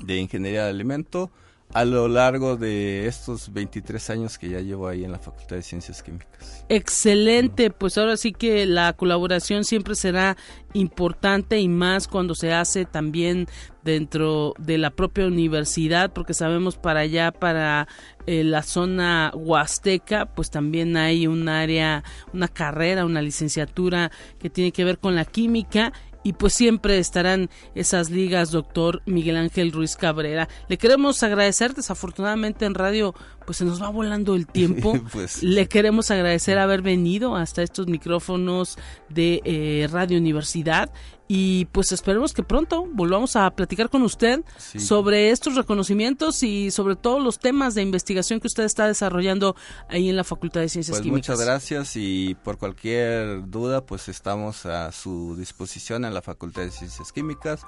[0.00, 1.30] de ingeniería de alimento
[1.72, 5.62] a lo largo de estos 23 años que ya llevo ahí en la Facultad de
[5.62, 6.64] Ciencias Químicas.
[6.68, 10.36] Excelente, pues ahora sí que la colaboración siempre será
[10.72, 13.48] importante y más cuando se hace también
[13.82, 17.88] dentro de la propia universidad, porque sabemos para allá, para
[18.26, 24.72] eh, la zona huasteca, pues también hay un área, una carrera, una licenciatura que tiene
[24.72, 25.92] que ver con la química
[26.24, 30.48] y pues siempre estarán esas ligas, doctor Miguel Ángel Ruiz Cabrera.
[30.68, 33.14] Le queremos agradecer, desafortunadamente en radio
[33.44, 34.94] pues se nos va volando el tiempo.
[35.12, 38.78] Pues Le queremos agradecer haber venido hasta estos micrófonos
[39.10, 40.90] de eh, Radio Universidad
[41.26, 46.96] y pues esperemos que pronto volvamos a platicar con usted sobre estos reconocimientos y sobre
[46.96, 49.56] todos los temas de investigación que usted está desarrollando
[49.88, 51.30] ahí en la Facultad de Ciencias pues Químicas.
[51.30, 56.70] Muchas gracias y por cualquier duda pues estamos a su disposición en la Facultad de
[56.70, 57.62] Ciencias Químicas.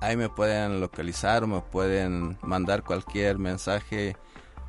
[0.00, 4.16] Ahí me pueden localizar o me pueden mandar cualquier mensaje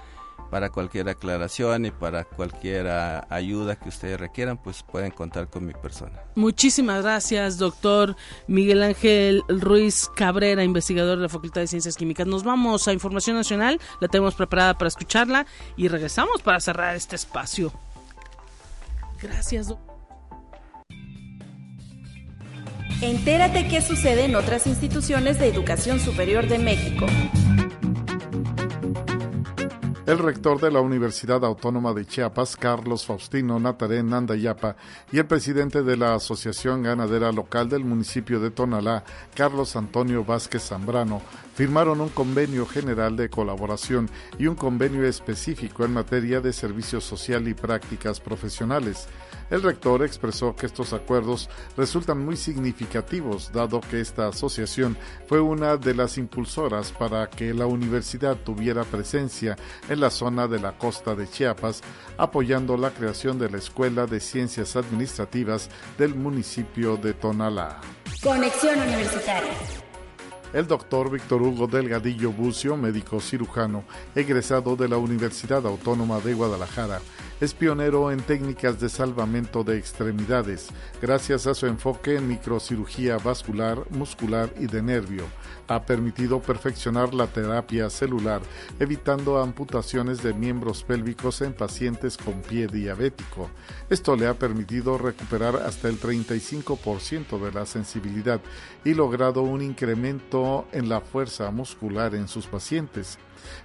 [0.51, 5.67] para cualquier aclaración y para cualquier ah, ayuda que ustedes requieran, pues pueden contar con
[5.67, 6.23] mi persona.
[6.37, 12.27] Muchísimas gracias, doctor Miguel Ángel Ruiz Cabrera, investigador de la Facultad de Ciencias Químicas.
[12.27, 15.47] Nos vamos a Información Nacional, la tenemos preparada para escucharla
[15.77, 17.73] y regresamos para cerrar este espacio.
[19.21, 19.94] Gracias, doctor.
[23.01, 27.07] Entérate qué sucede en otras instituciones de educación superior de México.
[30.07, 34.77] El rector de la Universidad Autónoma de Chiapas, Carlos Faustino Nataré Nandayapa,
[35.11, 39.03] y el presidente de la Asociación Ganadera Local del municipio de Tonalá,
[39.35, 41.23] Carlos Antonio Vázquez Zambrano,
[41.55, 47.49] firmaron un convenio general de colaboración y un convenio específico en materia de servicio social
[47.49, 49.09] y prácticas profesionales.
[49.51, 55.77] El rector expresó que estos acuerdos resultan muy significativos, dado que esta asociación fue una
[55.77, 59.57] de las impulsoras para que la universidad tuviera presencia
[59.89, 61.83] en la zona de la costa de Chiapas,
[62.17, 65.69] apoyando la creación de la Escuela de Ciencias Administrativas
[65.99, 67.81] del municipio de Tonalá.
[68.23, 69.84] Conexión Universitaria.
[70.55, 73.83] El doctor Víctor Hugo Delgadillo Bucio, médico cirujano,
[74.15, 77.01] egresado de la Universidad Autónoma de Guadalajara,
[77.41, 80.69] es pionero en técnicas de salvamento de extremidades,
[81.03, 85.25] gracias a su enfoque en microcirugía vascular, muscular y de nervio.
[85.69, 88.43] Ha permitido perfeccionar la terapia celular,
[88.79, 93.51] evitando amputaciones de miembros pélvicos en pacientes con pie diabético.
[93.89, 98.41] Esto le ha permitido recuperar hasta el 35% de la sensibilidad
[98.85, 103.19] y logrado un incremento en la fuerza muscular en sus pacientes.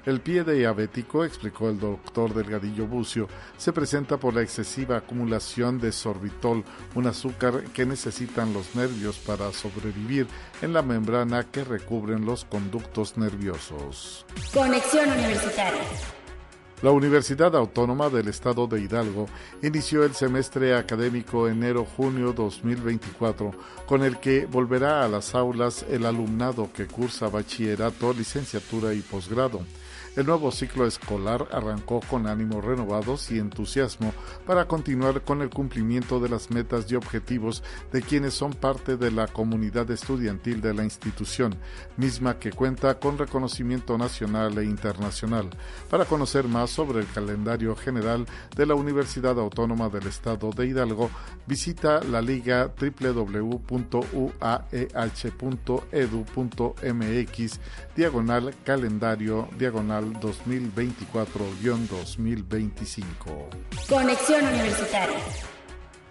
[0.05, 3.27] El pie diabético, explicó el doctor Delgadillo Bucio,
[3.57, 6.63] se presenta por la excesiva acumulación de sorbitol,
[6.95, 10.27] un azúcar que necesitan los nervios para sobrevivir
[10.61, 14.25] en la membrana que recubren los conductos nerviosos.
[14.53, 15.83] Conexión Universitaria.
[16.81, 19.25] La Universidad Autónoma del Estado de Hidalgo
[19.61, 23.51] inició el semestre académico enero-junio 2024,
[23.85, 29.59] con el que volverá a las aulas el alumnado que cursa bachillerato, licenciatura y posgrado.
[30.15, 34.11] El nuevo ciclo escolar arrancó con ánimos renovados y entusiasmo
[34.45, 39.11] para continuar con el cumplimiento de las metas y objetivos de quienes son parte de
[39.11, 41.55] la comunidad estudiantil de la institución,
[41.97, 45.49] misma que cuenta con reconocimiento nacional e internacional.
[45.89, 51.09] Para conocer más sobre el calendario general de la Universidad Autónoma del Estado de Hidalgo,
[51.45, 53.59] visita la liga www.uaeh.edu.mx
[57.99, 63.03] diagonal calendario diagonal 2024-2025.
[63.89, 65.19] Conexión Universitaria.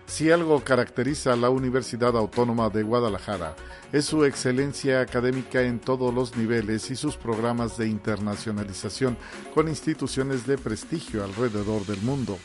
[0.05, 3.57] Si algo caracteriza a la Universidad Autónoma de Guadalajara
[3.91, 9.17] es su excelencia académica en todos los niveles y sus programas de internacionalización
[9.55, 12.39] con instituciones de prestigio alrededor del mundo.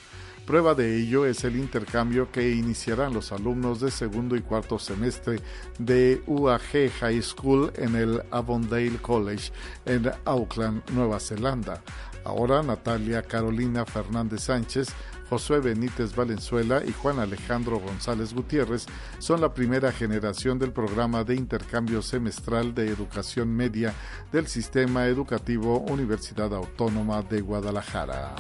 [0.46, 5.39] Prueba de ello es el intercambio que iniciarán los alumnos de segundo y cuarto semestre
[5.80, 9.54] de UAG High School en el Avondale College
[9.86, 11.82] en Auckland, Nueva Zelanda.
[12.26, 14.89] Ahora Natalia Carolina Fernández Sánchez,
[15.30, 18.86] Josué Benítez Valenzuela y Juan Alejandro González Gutiérrez
[19.20, 23.94] son la primera generación del programa de intercambio semestral de educación media
[24.34, 28.36] del Sistema Educativo Universidad Autónoma de Guadalajara.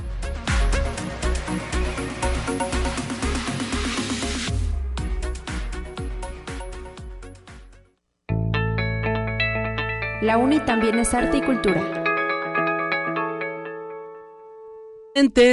[10.23, 12.01] La UNI también es arte y cultura.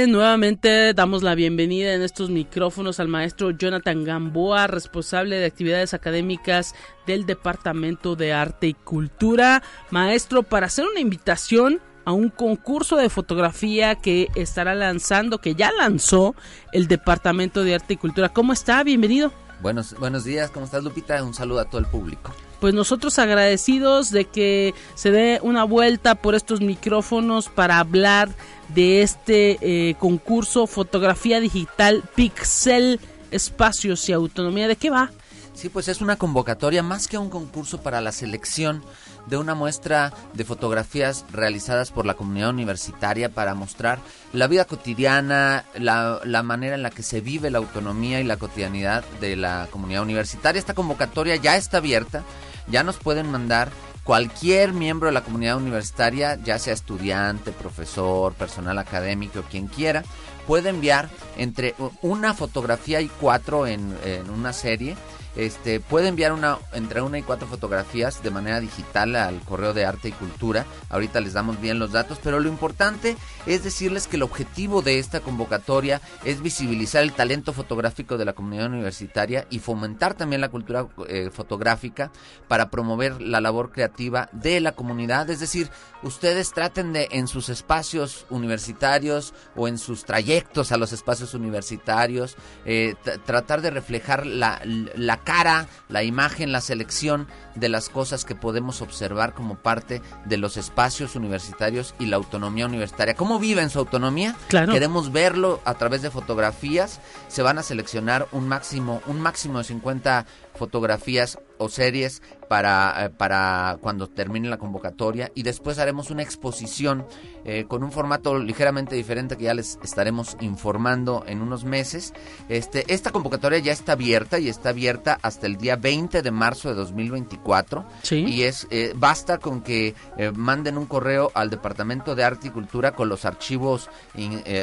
[0.07, 6.73] Nuevamente damos la bienvenida en estos micrófonos al maestro Jonathan Gamboa, responsable de actividades académicas
[7.05, 9.61] del Departamento de Arte y Cultura.
[9.89, 15.73] Maestro, para hacer una invitación a un concurso de fotografía que estará lanzando, que ya
[15.73, 16.33] lanzó
[16.71, 18.29] el Departamento de Arte y Cultura.
[18.29, 18.81] ¿Cómo está?
[18.85, 19.33] Bienvenido.
[19.61, 21.21] Buenos, buenos días, ¿cómo estás Lupita?
[21.23, 22.31] Un saludo a todo el público
[22.61, 28.29] pues nosotros agradecidos de que se dé una vuelta por estos micrófonos para hablar
[28.69, 32.99] de este eh, concurso Fotografía Digital Pixel
[33.31, 34.67] Espacios y Autonomía.
[34.67, 35.09] ¿De qué va?
[35.55, 38.83] Sí, pues es una convocatoria más que un concurso para la selección
[39.27, 43.99] de una muestra de fotografías realizadas por la comunidad universitaria para mostrar
[44.33, 48.37] la vida cotidiana, la, la manera en la que se vive la autonomía y la
[48.37, 50.59] cotidianidad de la comunidad universitaria.
[50.59, 52.23] Esta convocatoria ya está abierta,
[52.71, 53.69] ya nos pueden mandar
[54.03, 60.03] cualquier miembro de la comunidad universitaria, ya sea estudiante, profesor, personal académico, quien quiera,
[60.47, 64.95] puede enviar entre una fotografía y cuatro en, en una serie
[65.35, 69.85] este, puede enviar una, entre una y cuatro fotografías de manera digital al correo de
[69.85, 70.65] arte y cultura.
[70.89, 73.15] Ahorita les damos bien los datos, pero lo importante
[73.45, 78.33] es decirles que el objetivo de esta convocatoria es visibilizar el talento fotográfico de la
[78.33, 82.11] comunidad universitaria y fomentar también la cultura eh, fotográfica
[82.47, 85.29] para promover la labor creativa de la comunidad.
[85.29, 85.69] Es decir,
[86.03, 92.35] ustedes traten de en sus espacios universitarios o en sus trayectos a los espacios universitarios
[92.65, 98.35] eh, tratar de reflejar la, la cara, la imagen, la selección de las cosas que
[98.35, 103.15] podemos observar como parte de los espacios universitarios y la autonomía universitaria.
[103.15, 104.35] ¿Cómo viven su autonomía?
[104.47, 104.73] Claro.
[104.73, 106.99] Queremos verlo a través de fotografías.
[107.27, 113.09] Se van a seleccionar un máximo, un máximo de 50 fotografías o series para, eh,
[113.09, 117.05] para cuando termine la convocatoria y después haremos una exposición
[117.45, 122.13] eh, con un formato ligeramente diferente que ya les estaremos informando en unos meses.
[122.49, 126.67] Este, esta convocatoria ya está abierta y está abierta hasta el día 20 de marzo
[126.67, 129.95] de 2024 y es eh, basta con que
[130.35, 133.89] manden un correo al Departamento de Arte y Cultura con los archivos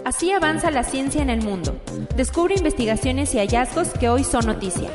[0.05, 1.79] Así avanza la ciencia en el mundo.
[2.15, 4.89] Descubre investigaciones y hallazgos que hoy son noticia.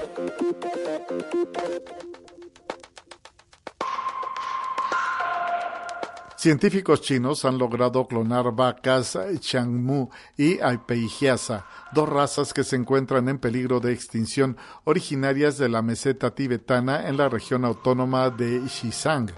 [6.37, 13.39] Científicos chinos han logrado clonar vacas Changmu y Aipeijiasa, dos razas que se encuentran en
[13.39, 19.31] peligro de extinción originarias de la meseta tibetana en la región autónoma de Xizang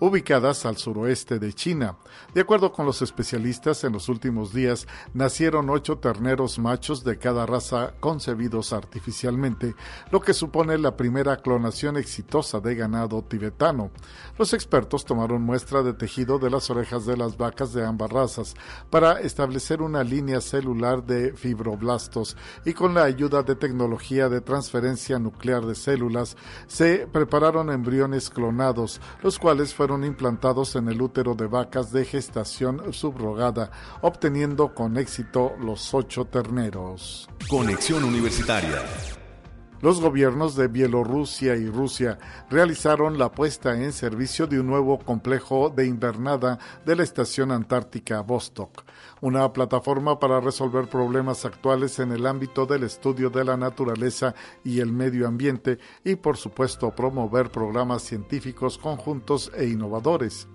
[0.00, 1.96] ubicadas al suroeste de China.
[2.34, 7.46] De acuerdo con los especialistas, en los últimos días nacieron ocho terneros machos de cada
[7.46, 9.74] raza concebidos artificialmente,
[10.10, 13.90] lo que supone la primera clonación exitosa de ganado tibetano.
[14.38, 18.54] Los expertos tomaron muestra de tejido de las orejas de las vacas de ambas razas
[18.90, 25.18] para establecer una línea celular de fibroblastos y con la ayuda de tecnología de transferencia
[25.18, 26.36] nuclear de células
[26.66, 32.92] se prepararon embriones clonados, los cuales fueron implantados en el útero de vacas de gestación
[32.92, 33.70] subrogada,
[34.02, 37.28] obteniendo con éxito los ocho terneros.
[37.48, 38.82] Conexión Universitaria.
[39.80, 42.18] Los gobiernos de Bielorrusia y Rusia
[42.50, 48.22] realizaron la puesta en servicio de un nuevo complejo de invernada de la Estación Antártica
[48.22, 48.82] Vostok,
[49.20, 54.80] una plataforma para resolver problemas actuales en el ámbito del estudio de la naturaleza y
[54.80, 60.48] el medio ambiente y, por supuesto, promover programas científicos conjuntos e innovadores.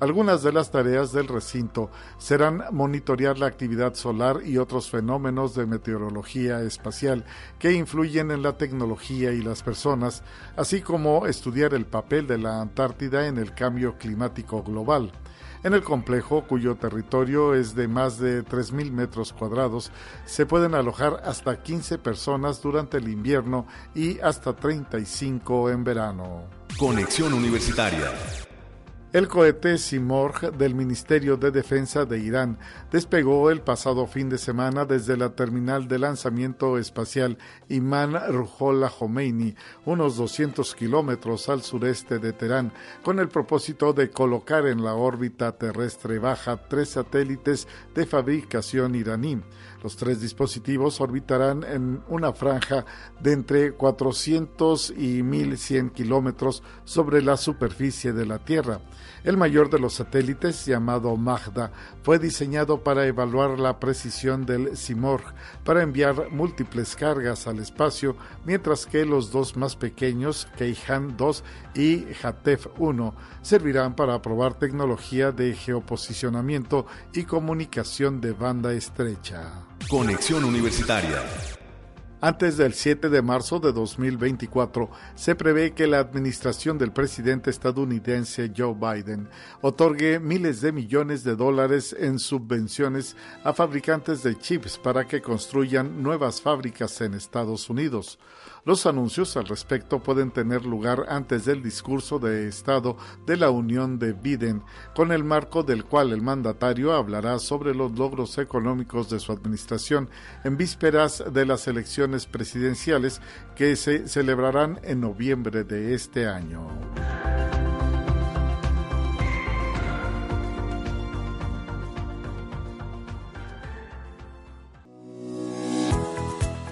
[0.00, 5.66] Algunas de las tareas del recinto serán monitorear la actividad solar y otros fenómenos de
[5.66, 7.26] meteorología espacial
[7.58, 10.22] que influyen en la tecnología y las personas,
[10.56, 15.12] así como estudiar el papel de la Antártida en el cambio climático global.
[15.62, 19.92] En el complejo, cuyo territorio es de más de 3.000 metros cuadrados,
[20.24, 26.44] se pueden alojar hasta 15 personas durante el invierno y hasta 35 en verano.
[26.78, 28.10] Conexión Universitaria.
[29.12, 32.58] El cohete Simorg del Ministerio de Defensa de Irán
[32.92, 37.36] despegó el pasado fin de semana desde la terminal de lanzamiento espacial
[37.68, 44.68] Imán Ruhollah Khomeini, unos 200 kilómetros al sureste de Teherán, con el propósito de colocar
[44.68, 49.40] en la órbita terrestre baja tres satélites de fabricación iraní.
[49.82, 52.84] Los tres dispositivos orbitarán en una franja
[53.18, 58.80] de entre 400 y 1100 kilómetros sobre la superficie de la Tierra.
[59.24, 61.72] El mayor de los satélites, llamado Magda,
[62.02, 65.24] fue diseñado para evaluar la precisión del Simorg
[65.64, 72.06] para enviar múltiples cargas al espacio, mientras que los dos más pequeños, Keihan 2 y
[72.22, 79.69] Hatef 1, servirán para probar tecnología de geoposicionamiento y comunicación de banda estrecha.
[79.88, 81.22] Conexión Universitaria.
[82.20, 88.52] Antes del 7 de marzo de 2024, se prevé que la administración del presidente estadounidense
[88.56, 89.28] Joe Biden
[89.62, 96.02] otorgue miles de millones de dólares en subvenciones a fabricantes de chips para que construyan
[96.02, 98.18] nuevas fábricas en Estados Unidos.
[98.64, 102.96] Los anuncios al respecto pueden tener lugar antes del discurso de Estado
[103.26, 104.62] de la Unión de Biden,
[104.94, 110.10] con el marco del cual el mandatario hablará sobre los logros económicos de su administración
[110.44, 113.20] en vísperas de las elecciones presidenciales
[113.56, 116.68] que se celebrarán en noviembre de este año.